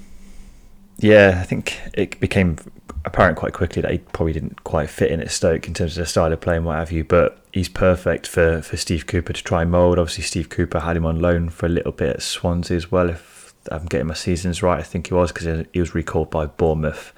[0.98, 2.58] Yeah, I think it became
[3.04, 6.04] apparent quite quickly that he probably didn't quite fit in at Stoke in terms of
[6.04, 7.04] the style of play and what have you.
[7.04, 9.98] But he's perfect for, for Steve Cooper to try mould.
[9.98, 13.10] Obviously, Steve Cooper had him on loan for a little bit at Swansea as well.
[13.10, 16.48] If I'm getting my seasons right, I think he was because he was recalled by
[16.48, 17.14] Bournemouth.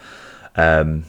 [0.55, 1.05] Um,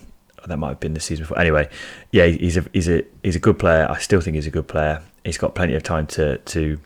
[0.47, 1.39] that might have been the season before.
[1.39, 1.69] Anyway,
[2.11, 3.87] yeah, he's a he's a he's a good player.
[3.91, 5.03] I still think he's a good player.
[5.25, 6.81] He's got plenty of time to to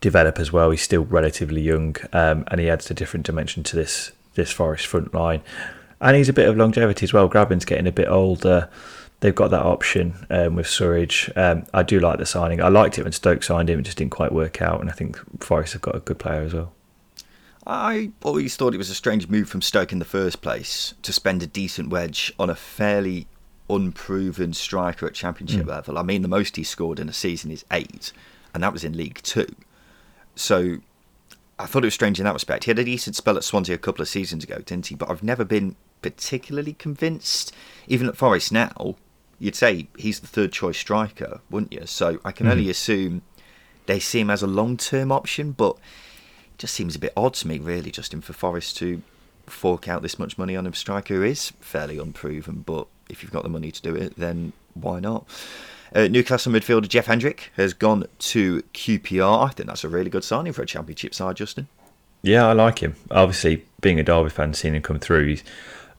[0.00, 0.72] develop as well.
[0.72, 4.86] He's still relatively young, um, and he adds a different dimension to this this Forest
[4.86, 5.42] front line.
[6.00, 7.28] And he's a bit of longevity as well.
[7.28, 8.68] Grabban's getting a bit older.
[9.22, 11.34] They've got that option um, with Surridge.
[11.36, 12.60] Um, I do like the signing.
[12.60, 13.78] I liked it when Stoke signed him.
[13.78, 14.80] It just didn't quite work out.
[14.80, 16.72] And I think Forest have got a good player as well.
[17.64, 21.12] I always thought it was a strange move from Stoke in the first place to
[21.12, 23.28] spend a decent wedge on a fairly
[23.70, 25.68] unproven striker at Championship mm.
[25.68, 25.98] level.
[25.98, 28.12] I mean, the most he scored in a season is eight,
[28.52, 29.46] and that was in League Two.
[30.34, 30.78] So
[31.60, 32.64] I thought it was strange in that respect.
[32.64, 34.96] He had a decent spell at Swansea a couple of seasons ago, didn't he?
[34.96, 37.52] But I've never been particularly convinced.
[37.86, 38.96] Even at Forest now,
[39.42, 41.84] you'd say he's the third choice striker, wouldn't you?
[41.84, 42.52] So I can mm.
[42.52, 43.22] only assume
[43.86, 47.34] they see him as a long term option, but it just seems a bit odd
[47.34, 49.02] to me, really, Justin, for Forest to
[49.48, 52.62] fork out this much money on a striker who is fairly unproven.
[52.64, 55.26] But if you've got the money to do it, then why not?
[55.92, 59.48] Uh, Newcastle midfielder Jeff Hendrick has gone to QPR.
[59.48, 61.66] I think that's a really good signing for a championship side, Justin.
[62.22, 62.94] Yeah, I like him.
[63.10, 65.44] Obviously, being a Derby fan, seeing him come through, he's,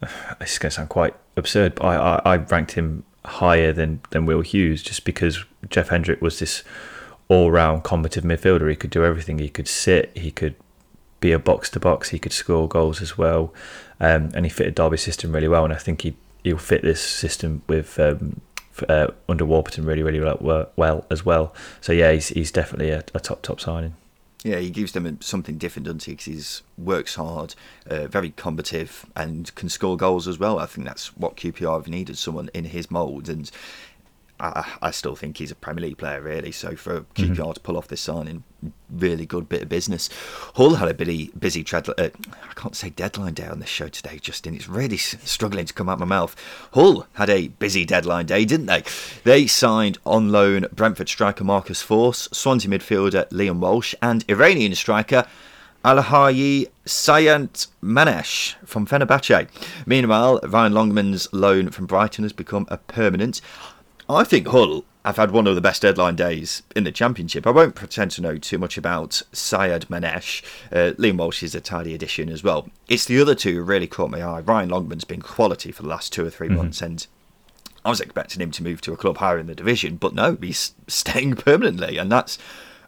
[0.40, 4.26] it's going to sound quite absurd, but I, I, I ranked him higher than, than
[4.26, 6.64] Will Hughes just because Jeff Hendrick was this
[7.28, 8.70] all round combative midfielder.
[8.70, 9.40] He could do everything.
[9.40, 10.56] He could sit, he could
[11.20, 13.54] be a box to box, he could score goals as well.
[14.00, 15.64] Um, and he fitted Derby's system really well.
[15.64, 18.42] And I think he, he'll fit this system with um,
[18.90, 21.54] uh, under Warburton really, really well, well, as well.
[21.80, 23.96] So yeah, he's he's definitely a, a top top signing.
[24.44, 26.12] Yeah, he gives them something different, doesn't he?
[26.12, 27.56] Because he works hard,
[27.90, 30.60] uh, very combative, and can score goals as well.
[30.60, 33.50] I think that's what QPR have needed someone in his mould, and
[34.44, 36.52] I, I, still think he's a Premier League player, really.
[36.52, 37.52] So for QPR mm-hmm.
[37.54, 38.44] to pull off this signing,
[38.90, 40.10] really good bit of business.
[40.56, 43.88] Hull had a busy, busy tread, uh, I can't say deadline day on this show
[43.88, 44.54] today, Justin.
[44.54, 46.36] It's really struggling to come out my mouth.
[46.74, 48.84] Hull had a busy deadline day, didn't they?
[49.24, 55.26] They signed on loan Brentford striker Marcus Forss, Swansea midfielder Liam Walsh, and Iranian striker
[55.84, 59.50] Alhaji Sayant Manesh from Fenerbahce.
[59.86, 63.42] Meanwhile, Ryan Longman's loan from Brighton has become a permanent.
[64.10, 67.46] I think Hull have had one of the best deadline days in the Championship.
[67.46, 70.44] I won't pretend to know too much about Sayyadmanesh.
[70.72, 72.70] Uh, Liam Walsh is a tidy addition as well.
[72.88, 74.40] It's the other two who really caught my eye.
[74.40, 76.58] Ryan Longman's been quality for the last two or 3 mm-hmm.
[76.58, 77.06] months, and
[77.84, 80.38] I was expecting him to move to a club higher in the division, but no,
[80.42, 82.38] he's staying permanently, and that's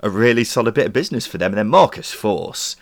[0.01, 1.51] a really solid bit of business for them.
[1.51, 2.75] And then Marcus Forss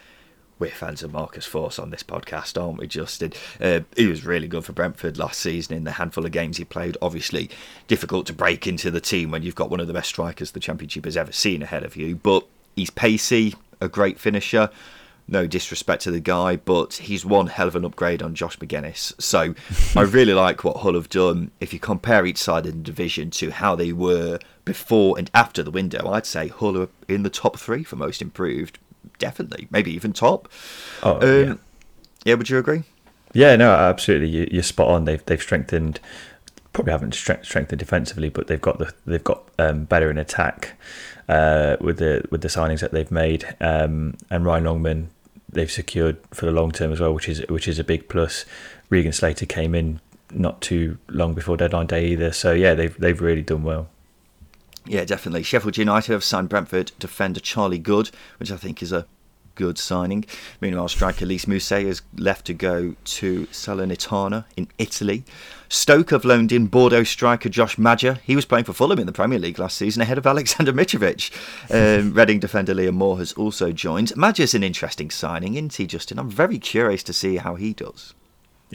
[0.59, 3.33] we're fans of Marcus Forss on this podcast, aren't we, Justin?
[3.59, 6.65] Uh, he was really good for Brentford last season in the handful of games he
[6.65, 6.97] played.
[7.01, 7.49] Obviously,
[7.87, 10.59] difficult to break into the team when you've got one of the best strikers the
[10.59, 14.69] Championship has ever seen ahead of you, but he's pacey, a great finisher.
[15.25, 19.19] No disrespect to the guy, but he's one hell of an upgrade on Josh Magennis.
[19.21, 19.55] So
[19.97, 21.51] I really like what Hull have done.
[21.61, 25.63] If you compare each side in the division to how they were before and after
[25.63, 28.79] the window, I'd say Hull are in the top three for most improved.
[29.19, 30.49] Definitely, maybe even top.
[31.02, 31.54] Oh, Um, yeah.
[32.26, 32.84] yeah, would you agree?
[33.34, 34.28] Yeah, no, absolutely.
[34.30, 35.06] You, you're spot on.
[35.06, 35.99] They've they've strengthened,
[36.71, 40.73] probably haven't strengthened defensively, but they've got the they've got um, better in attack
[41.30, 43.56] uh, with the with the signings that they've made.
[43.60, 45.10] Um, and Ryan Longman,
[45.49, 48.45] they've secured for the long term as well, which is which is a big plus.
[48.89, 49.99] Regan Slater came in
[50.32, 53.88] not too long before deadline day either, so yeah, they've they've really done well.
[54.86, 55.43] Yeah, definitely.
[55.43, 59.06] Sheffield United have signed Brentford defender Charlie Goode, which I think is a
[59.56, 60.26] good signing.
[60.62, 65.24] Meanwhile, striker Lys Mousset has left to go to Salernitana in Italy.
[65.69, 68.19] Stoke have loaned in Bordeaux striker Josh Maja.
[68.24, 71.32] He was playing for Fulham in the Premier League last season ahead of Alexander Mitrovic.
[71.72, 74.15] Um, Reading defender Liam Moore has also joined.
[74.15, 76.19] Maja's an interesting signing, isn't he, Justin?
[76.19, 78.13] I'm very curious to see how he does.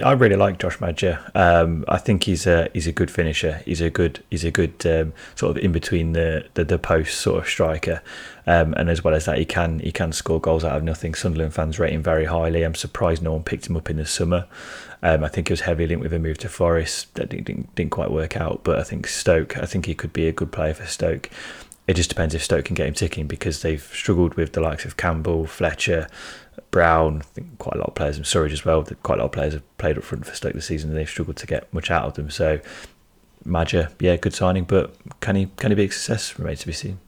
[0.05, 1.31] I really like Josh Maja.
[1.35, 3.63] Um, I think he's a he's a good finisher.
[3.65, 7.17] He's a good he's a good um, sort of in between the, the, the posts
[7.17, 8.03] sort of striker.
[8.47, 11.15] Um, and as well as that, he can he can score goals out of nothing.
[11.15, 12.63] Sunderland fans rate him very highly.
[12.63, 14.47] I'm surprised no one picked him up in the summer.
[15.03, 17.91] Um, I think he was heavily linked with a move to Forest that didn't, didn't
[17.91, 18.63] quite work out.
[18.65, 19.57] But I think Stoke.
[19.59, 21.31] I think he could be a good player for Stoke.
[21.87, 24.85] It just depends if Stoke can get him ticking because they've struggled with the likes
[24.85, 26.07] of Campbell, Fletcher,
[26.71, 28.83] Brown, I think quite a lot of players, in Surridge as well.
[29.03, 31.09] Quite a lot of players have played up front for Stoke this season, and they've
[31.09, 32.31] struggled to get much out of them.
[32.31, 32.61] So,
[33.45, 36.39] Maja, yeah, good signing, but can he can he be a success?
[36.39, 36.99] Remains to be seen.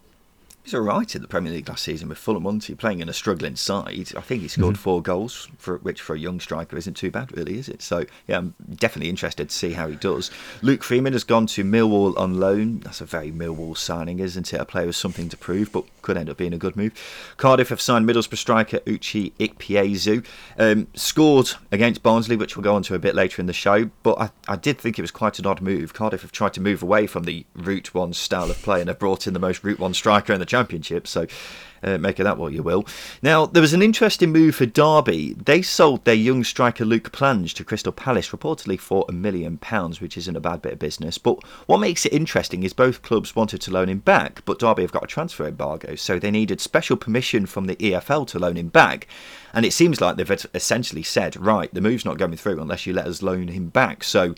[0.63, 2.75] He's all right in the Premier League last season with Fulham, wasn't he?
[2.75, 4.13] Playing in a struggling side.
[4.17, 7.35] I think he scored four goals, for which for a young striker isn't too bad,
[7.37, 7.81] really, is it?
[7.81, 10.31] So, yeah, I'm definitely interested to see how he does.
[10.61, 12.81] Luke Freeman has gone to Millwall on loan.
[12.81, 14.61] That's a very Millwall signing, isn't it?
[14.61, 16.93] A player with something to prove, but could end up being a good move.
[17.37, 20.25] Cardiff have signed Middlesbrough striker Uche Ikpeazu.
[20.59, 23.91] Um, scored against Barnsley, which we'll go on to a bit later in the show,
[24.03, 25.95] but I, I did think it was quite an odd move.
[25.95, 28.99] Cardiff have tried to move away from the Route 1 style of play and have
[28.99, 31.27] brought in the most Route 1 striker in the Championship, so
[31.83, 32.85] uh, make of that what you will.
[33.23, 35.35] Now, there was an interesting move for Derby.
[35.35, 40.01] They sold their young striker Luke Plange to Crystal Palace, reportedly for a million pounds,
[40.01, 41.19] which isn't a bad bit of business.
[41.19, 44.83] But what makes it interesting is both clubs wanted to loan him back, but Derby
[44.83, 48.57] have got a transfer embargo, so they needed special permission from the EFL to loan
[48.57, 49.07] him back.
[49.53, 52.93] And it seems like they've essentially said, right, the move's not going through unless you
[52.93, 54.05] let us loan him back.
[54.05, 54.35] So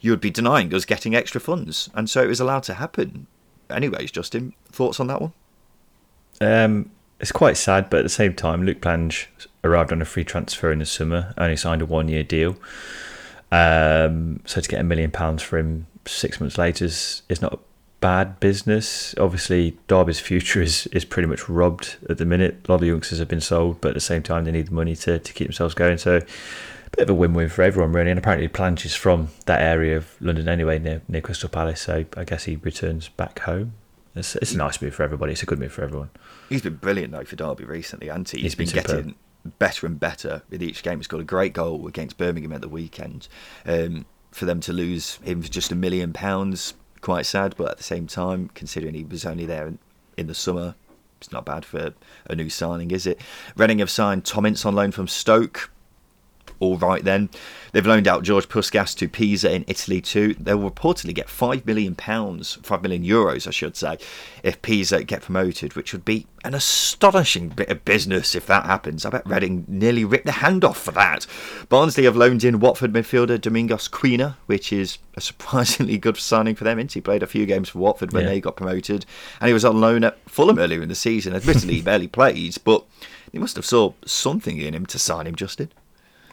[0.00, 1.90] you would be denying us getting extra funds.
[1.94, 3.26] And so it was allowed to happen.
[3.68, 5.32] Anyways, Justin, thoughts on that one?
[6.40, 9.28] Um, it's quite sad, but at the same time, Luke Plange
[9.64, 12.56] arrived on a free transfer in the summer, only signed a one year deal.
[13.52, 17.60] Um, so to get a million pounds for him six months later is, is not
[18.00, 19.14] bad business.
[19.18, 22.60] Obviously, Derby's future is, is pretty much robbed at the minute.
[22.68, 24.74] A lot of youngsters have been sold, but at the same time, they need the
[24.74, 25.98] money to, to keep themselves going.
[25.98, 28.10] So, a bit of a win win for everyone, really.
[28.10, 31.82] And apparently, Plange is from that area of London anyway, near, near Crystal Palace.
[31.82, 33.72] So, I guess he returns back home.
[34.14, 35.32] It's, it's a nice move for everybody.
[35.32, 36.10] It's a good move for everyone.
[36.48, 38.38] He's been brilliant though for Derby recently, hasn't he?
[38.38, 39.14] He's He's been, been getting
[39.58, 40.98] better and better with each game.
[40.98, 43.28] He scored a great goal against Birmingham at the weekend.
[43.64, 47.54] Um, for them to lose him for just a million pounds, quite sad.
[47.56, 49.78] But at the same time, considering he was only there in,
[50.16, 50.74] in the summer,
[51.18, 51.94] it's not bad for
[52.26, 53.20] a new signing, is it?
[53.56, 55.70] Reading have signed Tom Ince on loan from Stoke.
[56.58, 57.28] All right then.
[57.72, 60.34] They've loaned out George Puscas to Pisa in Italy too.
[60.40, 63.98] They'll reportedly get five million pounds, five million euros, I should say,
[64.42, 69.04] if Pisa get promoted, which would be an astonishing bit of business if that happens.
[69.04, 71.26] I bet Reading nearly ripped the hand off for that.
[71.68, 76.64] Barnsley have loaned in Watford midfielder Domingos Quina, which is a surprisingly good signing for
[76.64, 76.78] them.
[76.88, 78.30] He played a few games for Watford when Yeah.
[78.30, 79.04] they got promoted,
[79.40, 81.34] and he was on loan at Fulham earlier in the season.
[81.34, 82.84] Admittedly, he barely played, but
[83.32, 85.70] they must have saw something in him to sign him, Justin.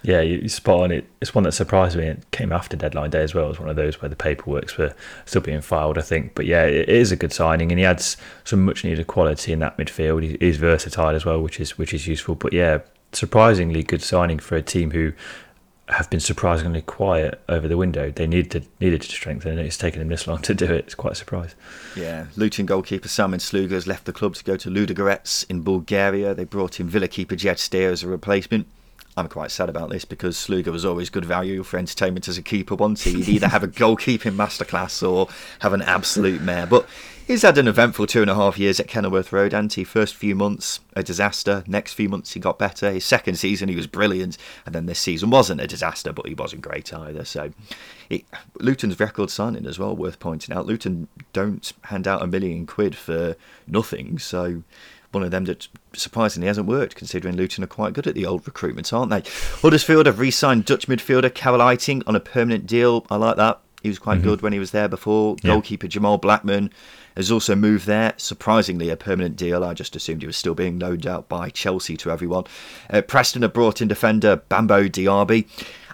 [0.04, 1.06] Yeah, you spot on it.
[1.22, 2.06] It's one that surprised me.
[2.08, 3.46] It came after deadline day as well.
[3.46, 4.94] It was one of those where the paperwork's were
[5.26, 6.36] still being filed, I think.
[6.36, 9.60] But yeah, it is a good signing, and he adds some much needed quality in
[9.60, 10.24] that midfield.
[10.24, 12.36] He is versatile as well, which is which is useful.
[12.36, 12.80] But yeah,
[13.14, 15.14] surprisingly good signing for a team who
[15.90, 18.10] have been surprisingly quiet over the window.
[18.12, 20.86] They needed to, needed to strengthen, it's taken them this long to do it.
[20.86, 21.56] It's quite a surprise.
[21.96, 26.34] Yeah, Luton goalkeeper Simon Sluga has left the club to go to Ludogorets in Bulgaria.
[26.34, 28.68] They brought in Villa keeper Jed Steer as a replacement.
[29.16, 32.42] I'm quite sad about this because Sluga was always good value for entertainment as a
[32.42, 32.74] keeper.
[32.74, 36.66] Once he'd either have a goalkeeping masterclass or have an absolute mare.
[36.66, 36.88] But
[37.28, 40.16] he's had an eventful two and a half years at Kenilworth Road, and he first
[40.16, 41.64] few months a disaster.
[41.68, 42.92] Next few months he got better.
[42.92, 46.34] His second season he was brilliant, and then this season wasn't a disaster, but he
[46.34, 47.24] wasn't great either.
[47.24, 47.52] So,
[48.60, 50.66] Luton's record signing as well worth pointing out.
[50.66, 53.36] Luton don't hand out a million quid for
[53.68, 54.64] nothing, so
[55.14, 58.46] one of them that surprisingly hasn't worked, considering Luton are quite good at the old
[58.46, 59.24] recruitment, aren't they?
[59.62, 63.06] Huddersfield have re signed Dutch midfielder Carel Eiting on a permanent deal.
[63.10, 63.60] I like that.
[63.84, 64.30] He was quite mm-hmm.
[64.30, 65.36] good when he was there before.
[65.44, 65.52] Yeah.
[65.52, 66.72] Goalkeeper Jamal Blackman
[67.18, 68.14] has also moved there.
[68.16, 69.64] Surprisingly, a permanent deal.
[69.64, 72.46] I just assumed he was still being loaned out by Chelsea to everyone.
[72.90, 75.48] Uh, Preston have brought in defender Bambo Diaby.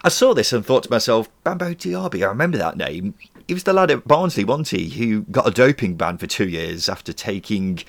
[0.03, 3.15] I saw this and thought to myself, Bambo Diaby, I remember that name.
[3.47, 6.47] He was the lad at Barnsley, wasn't he, who got a doping ban for two
[6.47, 7.79] years after taking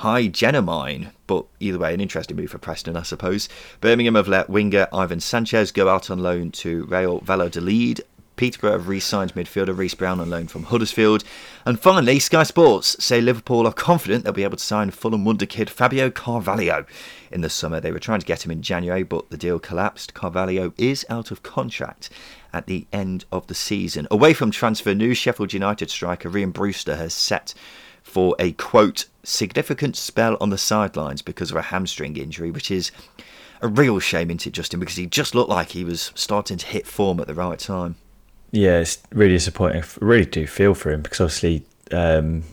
[0.00, 1.10] higenamine.
[1.26, 3.48] But either way, an interesting move for Preston, I suppose.
[3.80, 8.00] Birmingham have let winger Ivan Sanchez go out on loan to Real Valladolid.
[8.36, 11.24] Peterborough have re signed midfielder Reece Brown on loan from Huddersfield.
[11.66, 15.44] And finally, Sky Sports say Liverpool are confident they'll be able to sign Fulham wonder
[15.44, 16.86] kid Fabio Carvalho
[17.32, 17.80] in the summer.
[17.80, 20.14] They were trying to get him in January, but the deal collapsed.
[20.14, 22.10] Carvalho is out of contract
[22.52, 24.06] at the end of the season.
[24.08, 27.54] Away from transfer news, Sheffield United striker Rhian Brewster has set
[28.08, 32.90] for a quote significant spell on the sidelines because of a hamstring injury, which is
[33.60, 34.80] a real shame, isn't it, Justin?
[34.80, 37.96] Because he just looked like he was starting to hit form at the right time.
[38.50, 39.82] Yeah, it's really disappointing.
[39.82, 42.44] I really do feel for him because obviously um,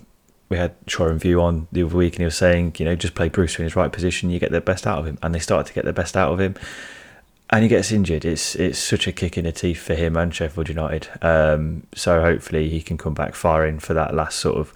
[0.49, 3.15] we had Shoren View on the other week and he was saying, you know, just
[3.15, 5.17] play Brewster in his right position, you get the best out of him.
[5.23, 6.55] And they started to get the best out of him.
[7.49, 8.25] And he gets injured.
[8.25, 11.07] It's it's such a kick in the teeth for him and Sheffield United.
[11.21, 14.73] Um, so hopefully he can come back firing for that last sort of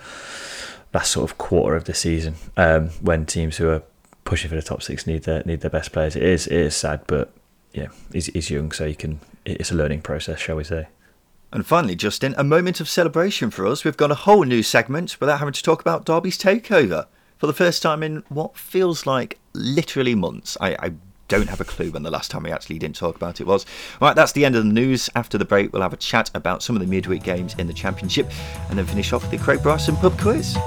[0.93, 3.83] last sort of quarter of the season um, when teams who are
[4.23, 6.15] pushing for the top six need their need their best players.
[6.15, 7.31] It is it is sad, but
[7.73, 9.19] yeah, he's, he's young, so he can.
[9.45, 10.87] It's a learning process, shall we say?
[11.51, 13.83] And finally, Justin, a moment of celebration for us.
[13.83, 17.53] We've got a whole new segment without having to talk about Derby's takeover for the
[17.53, 20.57] first time in what feels like literally months.
[20.61, 20.93] I, I
[21.29, 23.65] don't have a clue when the last time we actually didn't talk about it was.
[24.01, 25.09] Right, that's the end of the news.
[25.15, 27.73] After the break, we'll have a chat about some of the midweek games in the
[27.73, 28.29] Championship
[28.69, 30.57] and then finish off with the Craig Bryson pub quiz.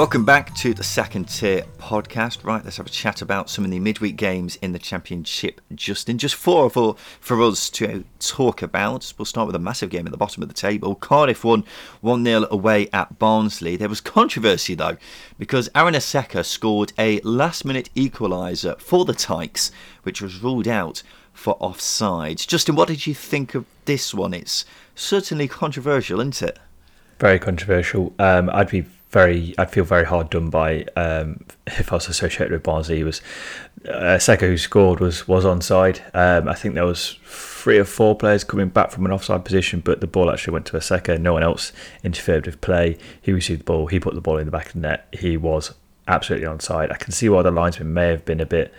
[0.00, 2.42] Welcome back to the second tier podcast.
[2.42, 5.60] Right, let's have a chat about some of the midweek games in the championship.
[5.74, 9.12] Justin, just four for for us to talk about.
[9.18, 10.94] We'll start with a massive game at the bottom of the table.
[10.94, 11.64] Cardiff won
[12.00, 13.76] one 0 away at Barnsley.
[13.76, 14.96] There was controversy though
[15.38, 19.70] because Aaron Iseka scored a last minute equaliser for the Tykes,
[20.04, 21.02] which was ruled out
[21.34, 22.38] for offside.
[22.38, 24.32] Justin, what did you think of this one?
[24.32, 26.58] It's certainly controversial, isn't it?
[27.18, 28.14] Very controversial.
[28.18, 32.52] Um, I'd be very, I'd feel very hard done by um, if I was associated
[32.52, 33.02] with Barnsley.
[33.02, 33.20] Was
[33.88, 36.00] uh, Seka who scored was was onside.
[36.14, 39.80] Um, I think there was three or four players coming back from an offside position,
[39.80, 41.20] but the ball actually went to Iseka.
[41.20, 41.72] No one else
[42.04, 42.98] interfered with play.
[43.20, 43.88] He received the ball.
[43.88, 45.08] He put the ball in the back of the net.
[45.12, 45.74] He was
[46.06, 46.92] absolutely onside.
[46.92, 48.72] I can see why the linesman may have been a bit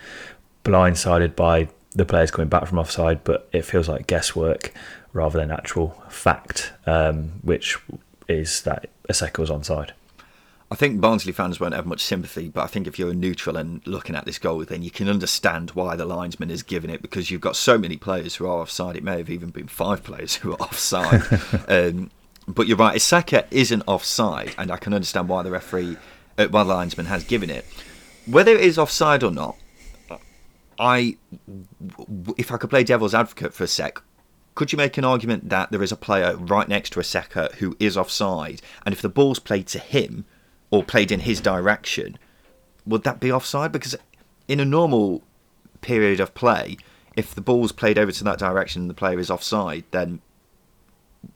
[0.64, 4.72] blindsided by the players coming back from offside, but it feels like guesswork
[5.12, 7.76] rather than actual fact, um, which
[8.28, 9.90] is that Iseka was onside.
[10.72, 13.58] I think Barnsley fans won't have much sympathy, but I think if you're a neutral
[13.58, 17.02] and looking at this goal, then you can understand why the linesman is giving it
[17.02, 18.96] because you've got so many players who are offside.
[18.96, 21.24] It may have even been five players who are offside.
[21.68, 22.10] um,
[22.48, 25.98] but you're right, Iseka isn't offside, and I can understand why the referee,
[26.38, 27.66] uh, why the linesman has given it.
[28.24, 29.58] Whether it is offside or not,
[30.78, 31.18] I,
[32.38, 34.02] if I could play devil's advocate for a sec,
[34.54, 37.76] could you make an argument that there is a player right next to Iseka who
[37.78, 40.24] is offside, and if the ball's played to him,
[40.72, 42.18] or played in his direction,
[42.84, 43.70] would that be offside?
[43.70, 43.94] Because
[44.48, 45.22] in a normal
[45.82, 46.76] period of play,
[47.14, 50.20] if the ball's played over to that direction and the player is offside, then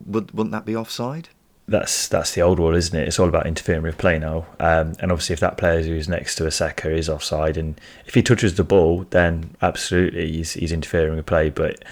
[0.04, 1.28] would, wouldn't that be offside?
[1.68, 3.08] That's that's the old rule, isn't it?
[3.08, 4.46] It's all about interfering with play now.
[4.60, 8.14] Um, and obviously, if that player who's next to a Iseka is offside, and if
[8.14, 11.50] he touches the ball, then absolutely he's, he's interfering with play.
[11.50, 11.84] But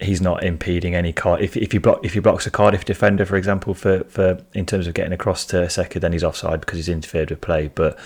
[0.00, 1.40] he's not impeding any card.
[1.40, 4.66] If if he block if he blocks a Cardiff defender, for example, for, for in
[4.66, 7.68] terms of getting across to Seka, then he's offside because he's interfered with play.
[7.68, 7.98] But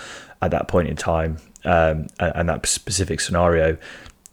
[0.42, 3.76] at that point in time, um, and, and, that specific scenario,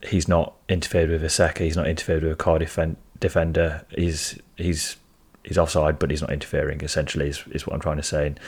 [0.04, 1.60] he's not interfered with a Seka.
[1.60, 2.78] He's not interfered with a Cardiff
[3.20, 3.86] defender.
[3.90, 4.98] He's he's
[5.44, 6.82] he's offside, but he's not interfering.
[6.82, 8.28] Essentially, is, is what I'm trying to say.
[8.28, 8.40] And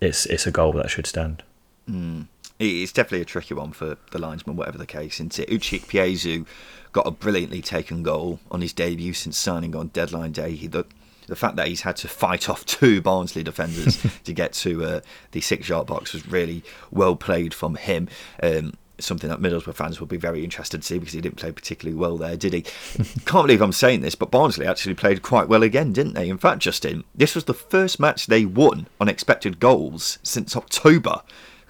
[0.00, 1.42] it's it's a goal that should stand.
[1.88, 2.26] Mm.
[2.60, 5.14] It's definitely a tricky one for the linesman, whatever the case.
[5.14, 5.48] Isn't it?
[5.48, 6.46] Uche Ikpeazu
[6.92, 10.54] got a brilliantly taken goal on his debut since signing on deadline day.
[10.54, 10.84] He, the,
[11.26, 15.00] the fact that he's had to fight off two Barnsley defenders to get to uh,
[15.30, 18.08] the six-yard box was really well played from him.
[18.42, 21.52] Um, something that Middlesbrough fans will be very interested to see because he didn't play
[21.52, 22.60] particularly well there, did he?
[23.24, 26.28] Can't believe I'm saying this, but Barnsley actually played quite well again, didn't they?
[26.28, 31.22] In fact, Justin, this was the first match they won on expected goals since October.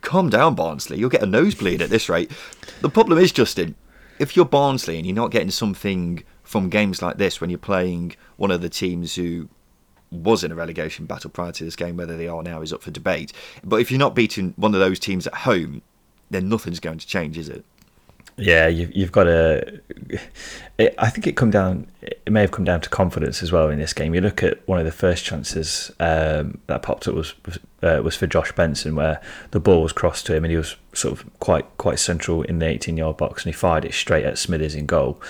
[0.03, 0.99] Calm down, Barnsley.
[0.99, 2.31] You'll get a nosebleed at this rate.
[2.81, 3.75] The problem is, Justin,
[4.19, 8.17] if you're Barnsley and you're not getting something from games like this when you're playing
[8.37, 9.49] one of the teams who
[10.11, 12.83] was in a relegation battle prior to this game, whether they are now is up
[12.83, 13.33] for debate.
[13.63, 15.83] But if you're not beating one of those teams at home,
[16.31, 17.65] then nothing's going to change, is it?
[18.37, 19.81] Yeah, you've, you've got to.
[20.79, 21.87] I think it come down.
[22.01, 24.15] It may have come down to confidence as well in this game.
[24.15, 27.35] You look at one of the first chances um, that popped up was
[27.83, 29.21] uh, was for Josh Benson, where
[29.51, 32.61] the ball was crossed to him and he was sort of quite quite central in
[32.61, 35.21] the 18 yard box, and he fired it straight at Smithies in goal.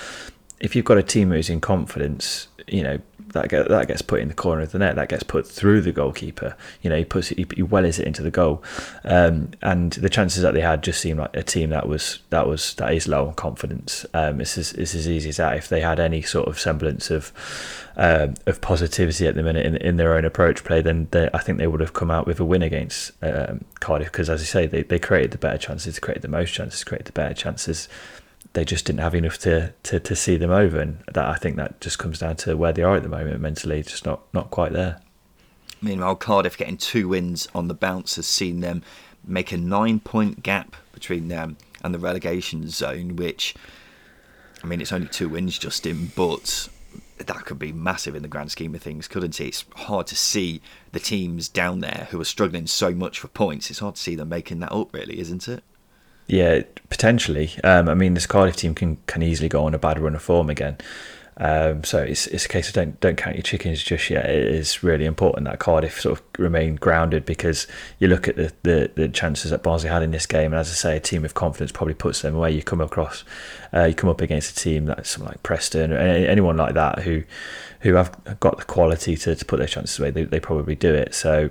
[0.59, 2.99] If you've got a team who's in confidence, you know
[3.33, 4.95] that get, that gets put in the corner of the net.
[4.95, 6.55] That gets put through the goalkeeper.
[6.81, 8.63] You know, he puts it, he, he wellies it into the goal,
[9.03, 12.47] um, and the chances that they had just seemed like a team that was that
[12.47, 14.05] was that is low on confidence.
[14.13, 15.57] Um, it's as it's as easy as that.
[15.57, 17.31] If they had any sort of semblance of
[17.95, 21.39] um, of positivity at the minute in, in their own approach play, then they, I
[21.39, 24.11] think they would have come out with a win against um, Cardiff.
[24.11, 27.07] Because as I say, they, they created the better chances, created the most chances, created
[27.07, 27.87] the better chances
[28.53, 31.55] they just didn't have enough to, to, to see them over, and that I think
[31.57, 34.51] that just comes down to where they are at the moment mentally, just not not
[34.51, 35.01] quite there.
[35.81, 38.83] Meanwhile, Cardiff getting two wins on the bounce has seen them
[39.25, 43.55] make a nine point gap between them and the relegation zone, which
[44.63, 46.69] I mean it's only two wins, Justin, but
[47.17, 49.47] that could be massive in the grand scheme of things, couldn't it?
[49.47, 53.69] It's hard to see the teams down there who are struggling so much for points.
[53.69, 55.63] It's hard to see them making that up, really, isn't it?
[56.31, 57.51] Yeah, potentially.
[57.61, 60.21] Um, I mean, this Cardiff team can can easily go on a bad run of
[60.21, 60.77] form again.
[61.35, 64.29] Um, so it's it's a case of don't don't count your chickens just yet.
[64.29, 67.67] It is really important that Cardiff sort of remain grounded because
[67.99, 70.69] you look at the, the, the chances that Barnsley had in this game, and as
[70.69, 72.51] I say, a team of confidence probably puts them away.
[72.51, 73.25] You come across,
[73.73, 76.99] uh, you come up against a team that's something like Preston or anyone like that
[76.99, 77.23] who
[77.81, 80.11] who have got the quality to, to put their chances away.
[80.11, 81.13] They, they probably do it.
[81.13, 81.49] So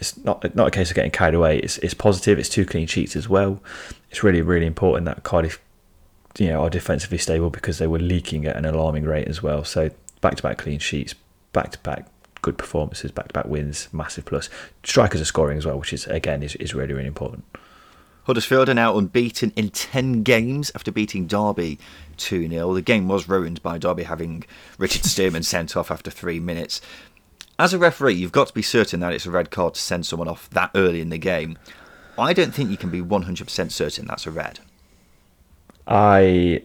[0.00, 1.58] it's not not a case of getting carried away.
[1.58, 2.38] It's it's positive.
[2.38, 3.60] It's two clean sheets as well.
[4.10, 5.60] It's really really important that Cardiff,
[6.38, 9.62] you know, are defensively stable because they were leaking at an alarming rate as well.
[9.62, 9.90] So
[10.22, 11.14] back to back clean sheets,
[11.52, 12.06] back to back
[12.42, 14.48] good performances, back to back wins, massive plus.
[14.82, 17.44] Strikers are scoring as well, which is again is, is really really important.
[18.24, 21.78] Huddersfield are now unbeaten in 10 games after beating Derby
[22.18, 22.74] 2 0.
[22.74, 24.44] The game was ruined by Derby having
[24.78, 26.80] Richard Stearman sent off after three minutes
[27.60, 30.06] as a referee, you've got to be certain that it's a red card to send
[30.06, 31.58] someone off that early in the game.
[32.18, 34.60] I don't think you can be 100% certain that's a red.
[35.86, 36.62] I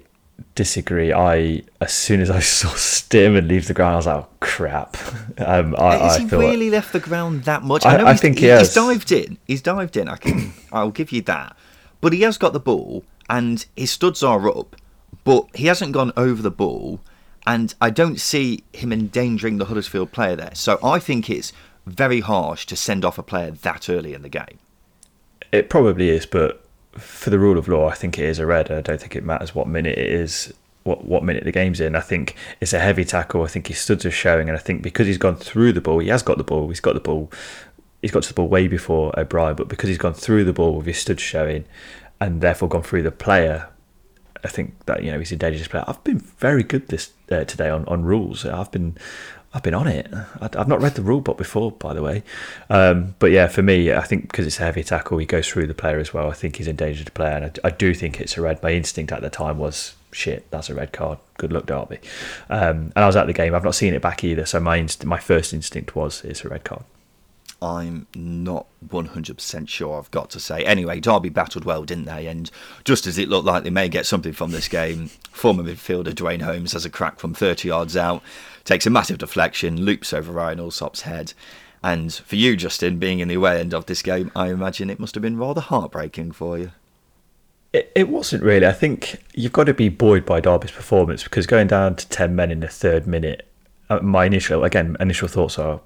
[0.56, 1.12] disagree.
[1.14, 4.98] I as soon as I saw Stearman leave the ground, I was like, oh, "Crap!"
[5.38, 7.86] Um, I, Has I he really left the ground that much?
[7.86, 8.68] I, I, I think he, he has.
[8.68, 9.38] He's dived in.
[9.46, 10.08] He's dived in.
[10.08, 10.54] I can.
[10.72, 11.58] I'll give you that.
[12.00, 14.76] But he has got the ball, and his studs are up.
[15.26, 17.02] But he hasn't gone over the ball
[17.48, 20.56] and I don't see him endangering the Huddersfield player there.
[20.56, 21.54] So I think it's
[21.86, 24.60] very harsh to send off a player that early in the game.
[25.52, 28.72] It probably is, but for the rule of law, I think it is a red.
[28.72, 31.96] I don't think it matters what minute it is, what what minute the game's in.
[31.96, 33.43] I think it's a heavy tackle.
[33.43, 36.00] I think his studs are showing, and I think because he's gone through the ball,
[36.00, 36.68] he has got the ball.
[36.70, 37.32] He's got the ball.
[38.02, 40.76] He's got to the ball way before O'Brien, but because he's gone through the ball
[40.76, 41.66] with his studs showing,
[42.20, 43.68] and therefore gone through the player
[44.44, 45.84] I think that you know he's a dangerous player.
[45.88, 48.46] I've been very good this uh, today on, on rules.
[48.46, 48.98] I've been
[49.56, 50.14] I've been on it.
[50.42, 52.24] I've not read the rule book before, by the way.
[52.70, 55.68] Um, but yeah, for me, I think because it's a heavy tackle, he goes through
[55.68, 56.30] the player as well.
[56.30, 58.62] I think he's endangered the player, and I, I, do think it's a red.
[58.62, 60.52] My instinct at the time was shit.
[60.52, 61.20] That's a red card.
[61.38, 62.00] Good luck, Derby.
[62.50, 63.56] Um, and I was at the game.
[63.56, 64.46] I've not seen it back either.
[64.46, 66.84] So my inst- my first instinct was it's a red card.
[67.62, 70.64] I'm not 100% sure, I've got to say.
[70.64, 72.28] Anyway, Derby battled well, didn't they?
[72.28, 72.51] And
[72.84, 76.41] just as it looked like they may get something from this game, former midfielder Duane
[76.41, 78.22] Holmes has a crack from 30 yards out,
[78.64, 81.34] takes a massive deflection, loops over Ryan Allsop's head.
[81.84, 84.99] And for you, Justin, being in the away end of this game, I imagine it
[84.99, 86.72] must have been rather heartbreaking for you.
[87.74, 88.66] It, it wasn't really.
[88.66, 92.36] I think you've got to be buoyed by Derby's performance because going down to 10
[92.36, 93.47] men in the third minute
[94.02, 95.80] my initial again initial thoughts are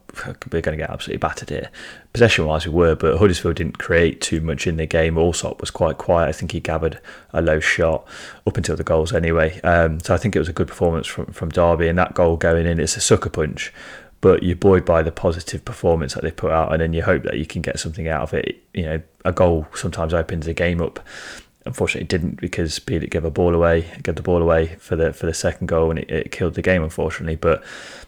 [0.52, 1.70] we're going to get absolutely battered here.
[2.14, 5.18] Possession wise, we were, but Huddersfield didn't create too much in the game.
[5.18, 6.30] Allsop was quite quiet.
[6.30, 7.00] I think he gathered
[7.34, 8.08] a low shot
[8.48, 9.60] up until the goals anyway.
[9.62, 12.38] Um, so I think it was a good performance from from Derby, and that goal
[12.38, 13.74] going in, it's a sucker punch.
[14.22, 17.24] but you're buoyed by the positive performance that they put out, and then you hope
[17.24, 18.62] that you can get something out of it.
[18.74, 21.00] You know, a goal sometimes opens a game up.
[21.70, 25.14] Unfortunately, it didn't because Bielik gave a ball away, gave the ball away for the
[25.14, 26.84] for the second goal, and it, it killed the game.
[26.84, 27.64] Unfortunately, but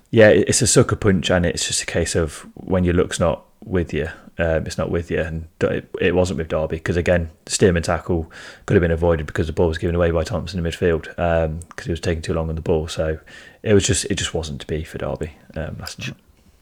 [0.09, 3.45] yeah, it's a sucker punch, and it's just a case of when your luck's not
[3.63, 4.07] with you,
[4.39, 7.83] um, it's not with you, and it, it wasn't with Derby because again, the Stearman
[7.83, 8.31] tackle
[8.65, 11.45] could have been avoided because the ball was given away by Thompson in midfield because
[11.45, 12.87] um, he was taking too long on the ball.
[12.87, 13.19] So
[13.61, 16.15] it was just it just wasn't to be for Derby um, last night.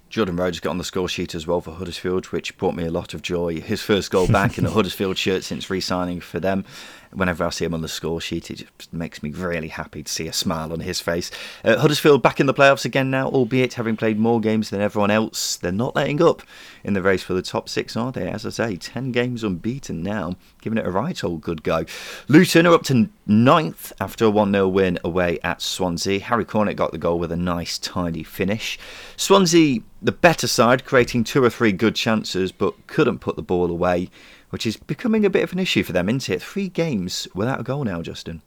[0.09, 2.89] Jordan Rhodes got on the score sheet as well for Huddersfield, which brought me a
[2.89, 3.61] lot of joy.
[3.61, 6.65] His first goal back in a Huddersfield shirt since re-signing for them.
[7.11, 10.11] Whenever I see him on the score sheet, it just makes me really happy to
[10.11, 11.31] see a smile on his face.
[11.63, 15.09] Uh, Huddersfield back in the playoffs again now, albeit having played more games than everyone
[15.09, 15.55] else.
[15.55, 16.43] They're not letting up
[16.83, 18.29] in the race for the top six, are they?
[18.29, 21.85] As I say, 10 games unbeaten now, giving it a right old good go.
[22.27, 26.19] Luton are up to ninth after a 1 0 win away at Swansea.
[26.19, 28.77] Harry Cornick got the goal with a nice, tidy finish.
[29.17, 33.71] Swansea, the better side, creating two or three good chances, but couldn't put the ball
[33.71, 34.09] away
[34.49, 36.41] which is becoming a bit of an issue for them, isn't it?
[36.41, 38.41] Three games without a goal now, Justin.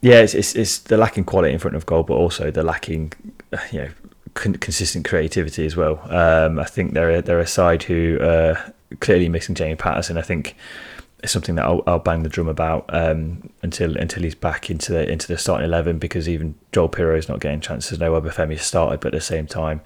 [0.00, 3.12] Yeah, it's, it's, it's the lacking quality in front of goal, but also the lacking,
[3.72, 3.88] you know,
[4.34, 6.00] con- consistent creativity as well.
[6.08, 10.16] Um, I think they're a, they're a side who are clearly missing Jamie Paterson.
[10.16, 10.54] I think
[11.22, 14.92] it's something that I'll, I'll bang the drum about um, until until he's back into
[14.92, 17.98] the into the starting eleven because even Joel Piroe is not getting chances.
[17.98, 19.80] No Obafemi started, but at the same time,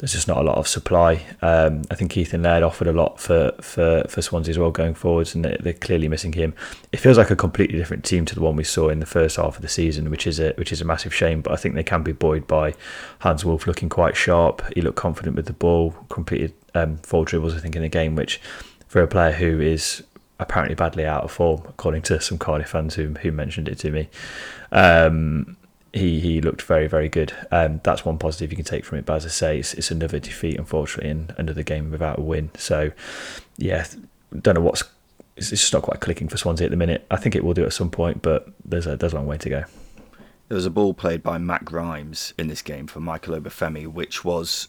[0.00, 1.22] there's just not a lot of supply.
[1.42, 4.94] Um, I think Ethan Laird offered a lot for, for, for Swansea as well going
[4.94, 6.54] forwards, and they're clearly missing him.
[6.90, 9.36] It feels like a completely different team to the one we saw in the first
[9.36, 11.42] half of the season, which is a which is a massive shame.
[11.42, 12.74] But I think they can be buoyed by
[13.18, 14.62] Hannes Wolf looking quite sharp.
[14.74, 18.16] He looked confident with the ball, completed um, four dribbles, I think, in the game,
[18.16, 18.40] which
[18.88, 20.02] for a player who is
[20.38, 23.90] apparently badly out of form, according to some Cardiff fans who who mentioned it to
[23.90, 24.08] me.
[24.72, 25.58] Um,
[25.92, 27.32] he he looked very very good.
[27.50, 29.06] Um, that's one positive you can take from it.
[29.06, 32.50] But as I say, it's, it's another defeat, unfortunately, and another game without a win.
[32.56, 32.92] So
[33.56, 33.86] yeah,
[34.40, 34.84] don't know what's
[35.36, 37.06] it's, just not quite clicking for Swansea at the minute.
[37.10, 39.38] I think it will do at some point, but there's a there's a long way
[39.38, 39.64] to go.
[40.48, 44.24] There was a ball played by Matt Grimes in this game for Michael Obafemi, which
[44.24, 44.68] was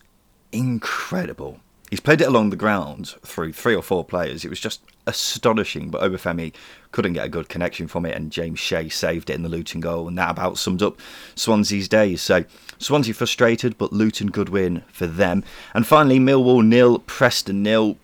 [0.52, 1.60] incredible.
[1.90, 4.46] He's played it along the ground through three or four players.
[4.46, 6.54] It was just astonishing, but Obafemi
[6.92, 9.82] couldn't get a good connection from it, and James Shea saved it in the Luton
[9.82, 11.00] goal, and that about summed up
[11.36, 12.22] Swansea's days.
[12.22, 12.46] So
[12.78, 15.44] Swansea frustrated, but Luton good win for them.
[15.74, 17.98] And finally, Millwall nil, Preston nil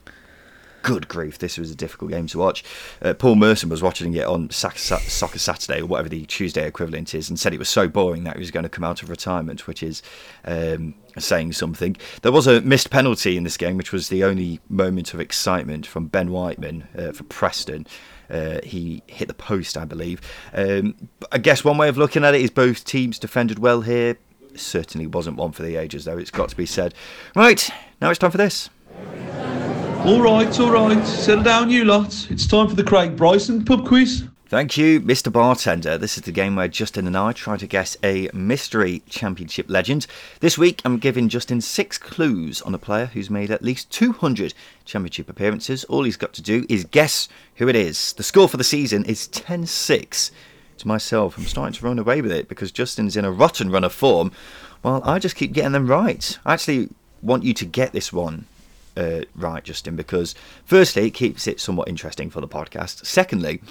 [0.88, 2.64] good grief, this was a difficult game to watch.
[3.02, 7.30] Uh, Paul Merson was watching it on Soccer Saturday, or whatever the Tuesday equivalent is,
[7.30, 9.68] and said it was so boring that he was going to come out of retirement,
[9.68, 10.02] which is
[10.46, 11.98] um, saying something.
[12.22, 15.86] There was a missed penalty in this game, which was the only moment of excitement
[15.86, 17.86] from Ben Whiteman uh, for Preston.
[18.30, 20.22] Uh, he hit the post, I believe.
[20.54, 24.18] Um, I guess one way of looking at it is both teams defended well here.
[24.56, 26.94] Certainly wasn't one for the ages, though, it's got to be said.
[27.36, 27.70] Right,
[28.02, 28.70] now it's time for this.
[30.06, 31.06] All right, all right.
[31.06, 32.28] Settle down, you lot.
[32.30, 34.24] It's time for the Craig Bryson pub quiz.
[34.50, 35.30] Thank you, Mr.
[35.30, 35.98] Bartender.
[35.98, 40.08] This is the game where Justin and I try to guess a mystery championship legend.
[40.40, 44.54] This week, I'm giving Justin six clues on a player who's made at least 200
[44.86, 45.84] championship appearances.
[45.84, 48.14] All he's got to do is guess who it is.
[48.14, 50.32] The score for the season is 10 6
[50.78, 51.38] to myself.
[51.38, 54.32] I'm starting to run away with it because Justin's in a rotten run of form.
[54.82, 56.40] Well, I just keep getting them right.
[56.46, 56.88] I actually
[57.22, 58.46] want you to get this one
[58.96, 63.06] uh, right, Justin, because firstly, it keeps it somewhat interesting for the podcast.
[63.06, 63.62] Secondly,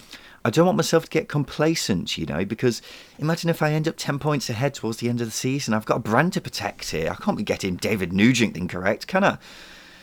[0.47, 2.81] I don't want myself to get complacent, you know, because
[3.19, 5.75] imagine if I end up 10 points ahead towards the end of the season.
[5.75, 7.11] I've got a brand to protect here.
[7.11, 9.39] I can't be getting David Nugent incorrect, can I?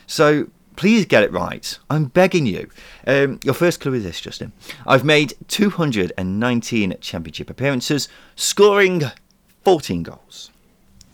[0.06, 1.80] So please get it right.
[1.90, 2.70] I'm begging you.
[3.08, 4.52] Um, your first clue is this, Justin.
[4.86, 9.04] I've made 219 championship appearances, scoring
[9.64, 10.52] 14 goals.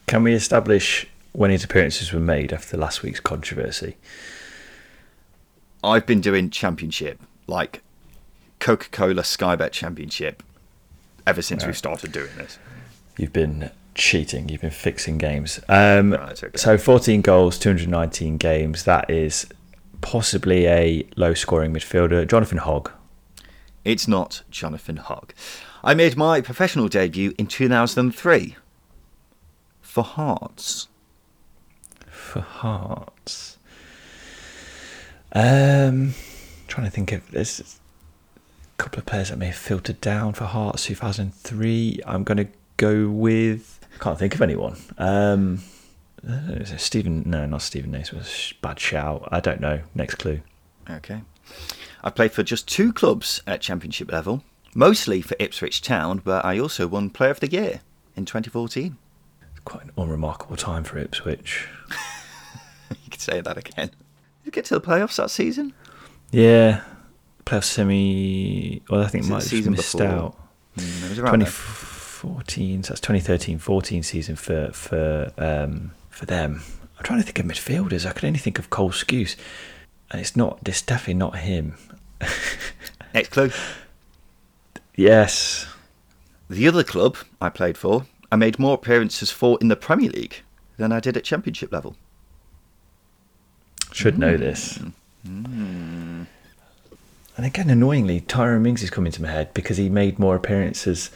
[0.08, 3.96] Can we establish when his appearances were made after last week's controversy?
[5.84, 7.84] I've been doing championship, like
[8.60, 10.44] Coca Cola Skybet Championship,
[11.26, 11.70] ever since right.
[11.70, 12.60] we started doing this.
[13.18, 15.60] You've been cheating, you've been fixing games.
[15.68, 16.50] Um, okay.
[16.56, 18.84] So 14 goals, 219 games.
[18.84, 19.48] That is
[20.02, 22.28] possibly a low scoring midfielder.
[22.28, 22.92] Jonathan Hogg.
[23.84, 25.34] It's not Jonathan Hogg.
[25.84, 28.56] I made my professional debut in 2003
[29.82, 30.88] for Hearts
[32.30, 33.58] for Hearts.
[35.32, 36.14] Um,
[36.68, 37.80] trying to think of there's
[38.80, 42.00] a couple of players that may have filtered down for Hearts 2003.
[42.06, 43.80] I'm going to go with.
[43.94, 44.78] I can't think of anyone.
[44.98, 45.60] Um,
[46.28, 48.04] uh, Stephen, no, not Stephen a
[48.62, 49.28] bad shout.
[49.32, 49.82] I don't know.
[49.94, 50.42] Next clue.
[50.90, 51.22] Okay.
[52.04, 56.58] I played for just two clubs at Championship level, mostly for Ipswich Town, but I
[56.58, 57.82] also won Player of the Year
[58.16, 58.98] in 2014.
[59.66, 61.68] Quite an unremarkable time for Ipswich.
[62.90, 63.90] you could say that again.
[63.90, 65.74] Did you get to the playoffs that season?
[66.32, 66.82] Yeah,
[67.62, 68.82] semi.
[68.90, 70.08] Well, I think Was it it might have season missed before?
[70.08, 70.36] out.
[70.78, 71.48] Mm, it was around there.
[71.48, 76.62] 2014, so that's 2013-14 season for for um, for them.
[76.98, 78.06] I'm trying to think of midfielders.
[78.06, 79.36] I could only think of Cole Skuse,
[80.12, 80.60] and it's not.
[80.66, 81.76] It's definitely not him.
[83.14, 83.52] Next clue.
[84.96, 85.66] Yes,
[86.50, 90.42] The other club I played for, I made more appearances for in the Premier League
[90.76, 91.96] than I did at Championship level.
[93.94, 94.78] should know this.
[97.40, 101.10] And again, annoyingly, Tyrone Mings is coming to my head because he made more appearances.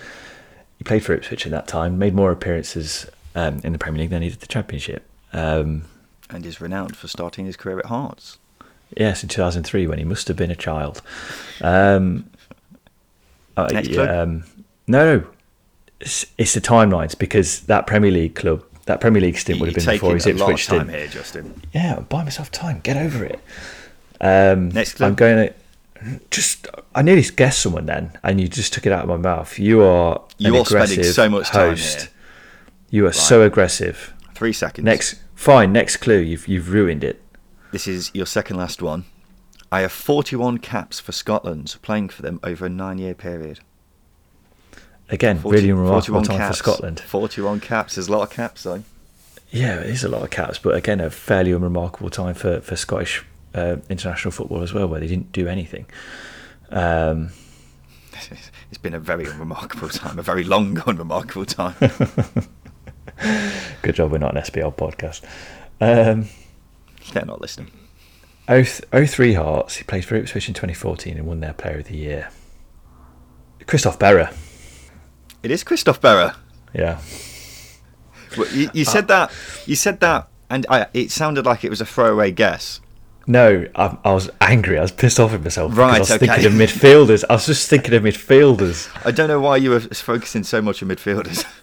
[0.78, 4.10] He played for Ipswich at that time, made more appearances um, in the Premier League
[4.10, 5.04] than he did the Championship.
[5.34, 5.84] Um,
[6.30, 8.38] And is renowned for starting his career at Hearts.
[8.96, 11.02] Yes, in 2003 when he must have been a child.
[11.60, 12.30] Um,
[13.58, 14.08] uh, Next clue.
[14.08, 14.46] um,
[14.88, 15.28] no, no,
[16.00, 19.76] it's, it's the timelines because that Premier League club, that Premier League stint would have
[19.76, 20.90] been before his Ipswich time stint.
[20.90, 21.62] here, Justin.
[21.74, 22.80] Yeah, I'm myself time.
[22.80, 23.42] Get over it.
[24.22, 25.08] Um, Next clue.
[25.08, 25.54] I'm going to
[26.32, 26.68] just.
[26.96, 29.58] I nearly guessed someone then, and you just took it out of my mouth.
[29.58, 32.02] You are You are spending aggressive so much time host.
[32.02, 32.10] here.
[32.90, 34.14] You are so aggressive.
[34.36, 34.86] Three seconds.
[34.86, 35.74] Next, fine.
[35.74, 36.20] Next clue.
[36.20, 37.22] You've you've ruined it.
[37.72, 39.06] This is your second last one.
[39.72, 43.62] I have 41 caps for Scotland, playing for them over a nine-year period.
[45.10, 46.58] Again, 40 really remarkable 41 time caps.
[46.58, 47.00] for Scotland.
[47.00, 47.96] 41 caps.
[47.96, 48.84] There's a lot of caps, though.
[49.50, 52.76] Yeah, it is a lot of caps, but again, a fairly unremarkable time for, for
[52.76, 53.24] Scottish
[53.54, 55.86] uh, international football as well, where they didn't do anything.
[56.70, 57.30] Um,
[58.72, 61.76] It's been a very unremarkable time, a very long, unremarkable time.
[63.82, 65.22] good job we're not an SBL podcast.
[65.80, 66.28] Um,
[67.12, 67.72] They're not listening.
[68.48, 72.30] 03 Hearts, he played for Ipswich in 2014 and won their Player of the Year.
[73.68, 74.34] Christophe Berra.
[75.44, 76.36] It is Christophe Berra.
[76.74, 77.00] Yeah.
[78.38, 79.32] Well, you, Uh, you said that.
[79.66, 82.80] You said that, and I, it sounded like it was a throwaway guess.
[83.26, 84.78] No, I, I was angry.
[84.78, 85.78] I was pissed off at myself.
[85.78, 86.28] Right, I was okay.
[86.28, 87.24] thinking of midfielders.
[87.30, 88.90] I was just thinking of midfielders.
[89.06, 91.46] I don't know why you were focusing so much on midfielders.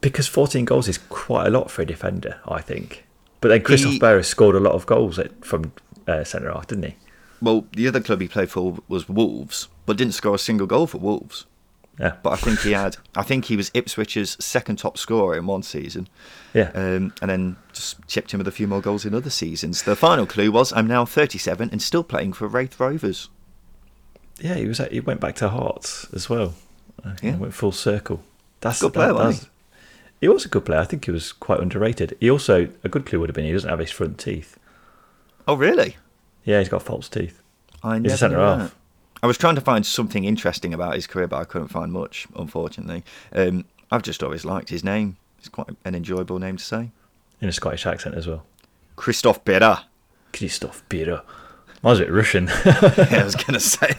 [0.00, 3.04] Because 14 goals is quite a lot for a defender, I think.
[3.42, 5.72] But then Christophe He- Berra scored a lot of goals at, from
[6.08, 6.96] uh, centre half, didn't he?
[7.42, 10.86] well, the other club he played for was Wolves, but didn't score a single goal
[10.86, 11.44] for Wolves.
[11.98, 12.14] Yeah.
[12.22, 12.96] But I think he had.
[13.14, 16.08] I think he was Ipswich's second top scorer in one season.
[16.54, 16.70] Yeah.
[16.74, 19.82] Um, and then just chipped him with a few more goals in other seasons.
[19.82, 23.28] The final clue was I'm now 37 and still playing for Raith Rovers.
[24.40, 24.78] Yeah, he was.
[24.90, 26.54] He went back to Hearts as well.
[27.04, 27.36] Uh, he Yeah.
[27.36, 28.22] went full circle.
[28.60, 29.50] That's a Good player, wasn't that's-
[30.20, 30.80] He was a good player.
[30.80, 32.16] I think he was quite underrated.
[32.20, 34.56] He also a good clue would have been he doesn't have his front teeth.
[35.46, 35.96] Oh, really?
[36.44, 37.40] Yeah, he's got false teeth.
[37.82, 38.76] I He's a never centre half.
[39.22, 42.26] I was trying to find something interesting about his career, but I couldn't find much,
[42.34, 43.04] unfortunately.
[43.32, 45.16] Um, I've just always liked his name.
[45.38, 46.90] It's quite an enjoyable name to say.
[47.40, 48.44] in a Scottish accent as well.
[48.96, 49.84] Christophe Berra.
[50.32, 51.22] Christophe Berra.
[51.84, 52.46] I was it Russian.
[52.64, 53.92] Yeah, I was going to say.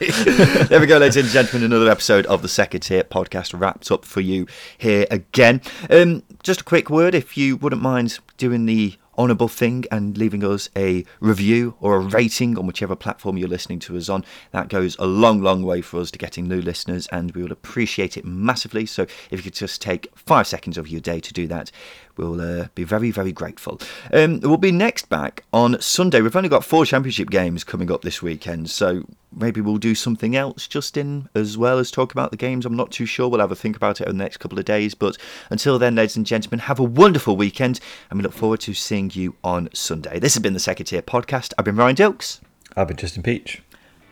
[0.65, 1.65] there we go, ladies and gentlemen.
[1.71, 4.47] Another episode of the Second Tier podcast wrapped up for you
[4.77, 5.61] here again.
[5.89, 10.43] Um, just a quick word if you wouldn't mind doing the honourable thing and leaving
[10.43, 14.25] us a review or a rating on whichever platform you're listening to us on.
[14.51, 17.51] That goes a long, long way for us to getting new listeners, and we would
[17.51, 18.85] appreciate it massively.
[18.85, 21.71] So if you could just take five seconds of your day to do that,
[22.15, 23.79] We'll uh, be very, very grateful.
[24.11, 26.21] Um, we'll be next back on Sunday.
[26.21, 29.03] We've only got four championship games coming up this weekend, so
[29.35, 32.65] maybe we'll do something else, Justin, as well as talk about the games.
[32.65, 33.27] I'm not too sure.
[33.27, 34.93] We'll have a think about it in the next couple of days.
[34.93, 35.17] But
[35.49, 39.11] until then, ladies and gentlemen, have a wonderful weekend, and we look forward to seeing
[39.13, 40.19] you on Sunday.
[40.19, 41.53] This has been the Second Tier Podcast.
[41.57, 42.41] I've been Ryan Dilks.
[42.75, 43.61] I've been Justin Peach.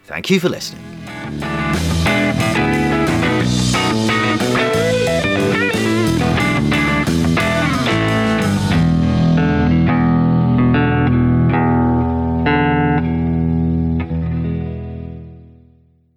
[0.06, 0.82] Thank you for listening.